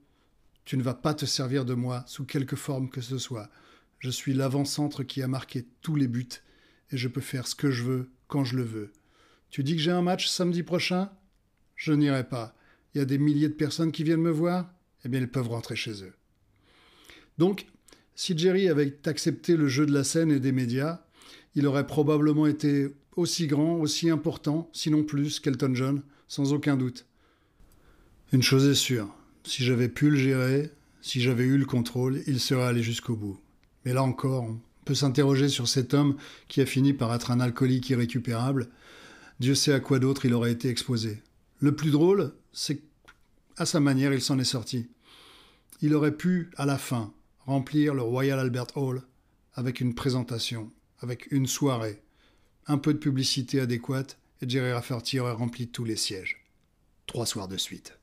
Tu 0.64 0.76
ne 0.76 0.82
vas 0.82 0.94
pas 0.94 1.14
te 1.14 1.24
servir 1.24 1.64
de 1.64 1.72
moi 1.72 2.04
sous 2.06 2.26
quelque 2.26 2.56
forme 2.56 2.90
que 2.90 3.00
ce 3.00 3.16
soit. 3.16 3.48
Je 4.00 4.10
suis 4.10 4.34
l'avant-centre 4.34 5.02
qui 5.02 5.22
a 5.22 5.26
marqué 5.28 5.66
tous 5.80 5.96
les 5.96 6.08
buts 6.08 6.28
et 6.90 6.98
je 6.98 7.08
peux 7.08 7.22
faire 7.22 7.46
ce 7.46 7.54
que 7.54 7.70
je 7.70 7.84
veux 7.84 8.10
quand 8.26 8.44
je 8.44 8.56
le 8.56 8.64
veux. 8.64 8.92
Tu 9.48 9.64
dis 9.64 9.76
que 9.76 9.80
j'ai 9.80 9.92
un 9.92 10.02
match 10.02 10.26
samedi 10.26 10.62
prochain? 10.62 11.10
Je 11.74 11.94
n'irai 11.94 12.28
pas. 12.28 12.54
Il 12.92 12.98
y 12.98 13.00
a 13.00 13.06
des 13.06 13.16
milliers 13.16 13.48
de 13.48 13.54
personnes 13.54 13.92
qui 13.92 14.04
viennent 14.04 14.20
me 14.20 14.30
voir? 14.30 14.70
Eh 15.04 15.08
bien, 15.08 15.20
ils 15.20 15.30
peuvent 15.30 15.48
rentrer 15.48 15.74
chez 15.74 16.04
eux. 16.04 16.12
Donc, 17.38 17.66
si 18.18 18.36
Jerry 18.36 18.68
avait 18.68 18.98
accepté 19.06 19.56
le 19.56 19.68
jeu 19.68 19.86
de 19.86 19.92
la 19.92 20.02
scène 20.02 20.32
et 20.32 20.40
des 20.40 20.50
médias, 20.50 21.02
il 21.54 21.68
aurait 21.68 21.86
probablement 21.86 22.48
été 22.48 22.88
aussi 23.14 23.46
grand, 23.46 23.76
aussi 23.76 24.10
important, 24.10 24.68
sinon 24.72 25.04
plus, 25.04 25.38
qu'Elton 25.38 25.72
John, 25.76 26.02
sans 26.26 26.52
aucun 26.52 26.76
doute. 26.76 27.06
Une 28.32 28.42
chose 28.42 28.66
est 28.66 28.74
sûre, 28.74 29.08
si 29.44 29.62
j'avais 29.62 29.88
pu 29.88 30.10
le 30.10 30.16
gérer, 30.16 30.72
si 31.00 31.20
j'avais 31.20 31.44
eu 31.44 31.58
le 31.58 31.64
contrôle, 31.64 32.20
il 32.26 32.40
serait 32.40 32.64
allé 32.64 32.82
jusqu'au 32.82 33.14
bout. 33.14 33.38
Mais 33.84 33.92
là 33.92 34.02
encore, 34.02 34.42
on 34.42 34.60
peut 34.84 34.96
s'interroger 34.96 35.48
sur 35.48 35.68
cet 35.68 35.94
homme 35.94 36.16
qui 36.48 36.60
a 36.60 36.66
fini 36.66 36.94
par 36.94 37.14
être 37.14 37.30
un 37.30 37.38
alcoolique 37.38 37.88
irrécupérable. 37.90 38.66
Dieu 39.38 39.54
sait 39.54 39.72
à 39.72 39.78
quoi 39.78 40.00
d'autre 40.00 40.24
il 40.24 40.34
aurait 40.34 40.50
été 40.50 40.68
exposé. 40.68 41.22
Le 41.60 41.76
plus 41.76 41.92
drôle, 41.92 42.32
c'est 42.52 42.82
qu'à 43.56 43.64
sa 43.64 43.78
manière, 43.78 44.12
il 44.12 44.20
s'en 44.20 44.40
est 44.40 44.44
sorti. 44.44 44.88
Il 45.82 45.94
aurait 45.94 46.16
pu, 46.16 46.50
à 46.56 46.66
la 46.66 46.78
fin, 46.78 47.12
remplir 47.48 47.94
le 47.94 48.02
Royal 48.02 48.38
Albert 48.38 48.76
Hall 48.76 49.00
avec 49.54 49.80
une 49.80 49.94
présentation, 49.94 50.70
avec 51.00 51.32
une 51.32 51.46
soirée, 51.46 52.02
un 52.66 52.76
peu 52.76 52.92
de 52.92 52.98
publicité 52.98 53.58
adéquate, 53.58 54.18
et 54.42 54.48
Jerry 54.48 54.70
Rafferty 54.70 55.18
aurait 55.18 55.32
rempli 55.32 55.66
tous 55.66 55.84
les 55.84 55.96
sièges. 55.96 56.44
Trois 57.06 57.24
soirs 57.24 57.48
de 57.48 57.56
suite. 57.56 57.98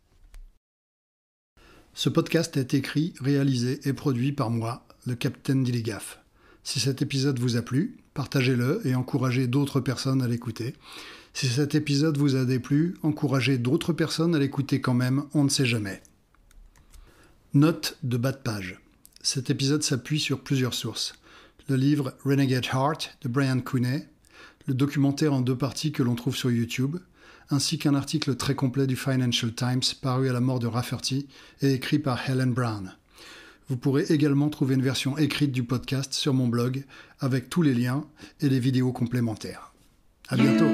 Ce 1.94 2.10
podcast 2.10 2.58
est 2.58 2.74
écrit, 2.74 3.14
réalisé 3.22 3.80
et 3.88 3.94
produit 3.94 4.32
par 4.32 4.50
moi, 4.50 4.88
le 5.06 5.14
Capitaine 5.14 5.64
Dilligaf. 5.64 6.20
Si 6.64 6.80
cet 6.80 7.04
épisode 7.04 7.38
vous 7.38 7.56
a 7.56 7.62
plu, 7.62 7.98
partagez-le 8.16 8.82
et 8.84 8.96
encouragez 8.96 9.46
d'autres 9.46 9.80
personnes 9.80 10.24
à 10.24 10.28
l'écouter. 10.28 10.74
Si 11.34 11.48
cet 11.48 11.76
épisode 11.76 12.18
vous 12.18 12.36
a 12.36 12.46
déplu, 12.46 12.98
encouragez 13.04 13.60
d'autres 13.60 13.94
personnes 13.94 14.34
à 14.34 14.40
l'écouter 14.40 14.82
quand 14.82 14.96
même, 14.96 15.26
on 15.36 15.44
ne 15.44 15.50
sait 15.50 15.68
jamais. 15.68 16.02
Note 17.54 18.00
de 18.02 18.18
bas 18.18 18.32
de 18.32 18.38
page. 18.38 18.80
Cet 19.26 19.50
épisode 19.50 19.82
s'appuie 19.82 20.20
sur 20.20 20.42
plusieurs 20.42 20.76
sources. 20.76 21.16
Le 21.68 21.78
livre 21.78 22.14
Renegade 22.24 22.68
Heart 22.72 23.18
de 23.24 23.28
Brian 23.28 23.60
Cooney, 23.60 24.08
le 24.68 24.76
documentaire 24.76 25.34
en 25.34 25.42
deux 25.42 25.58
parties 25.58 25.92
que 25.92 26.04
l'on 26.04 26.14
trouve 26.14 26.36
sur 26.36 26.52
YouTube, 26.52 26.98
ainsi 27.50 27.80
qu'un 27.80 27.96
article 27.96 28.36
très 28.36 28.54
complet 28.54 28.86
du 28.86 28.96
Financial 28.96 29.52
Times 29.52 29.82
paru 30.00 30.30
à 30.30 30.34
la 30.34 30.42
mort 30.42 30.60
de 30.60 30.68
Rafferty 30.68 31.28
et 31.64 31.74
écrit 31.74 31.98
par 31.98 32.30
Helen 32.30 32.54
Brown. 32.54 32.96
Vous 33.68 33.78
pourrez 33.78 34.04
également 34.10 34.50
trouver 34.50 34.76
une 34.76 34.84
version 34.84 35.18
écrite 35.18 35.52
du 35.52 35.64
podcast 35.64 36.14
sur 36.14 36.36
mon 36.36 36.48
blog 36.48 36.86
avec 37.20 37.50
tous 37.50 37.64
les 37.64 37.74
liens 37.74 38.06
et 38.42 38.50
les 38.50 38.60
vidéos 38.60 38.92
complémentaires. 38.92 39.74
À 40.28 40.36
bientôt. 40.36 40.70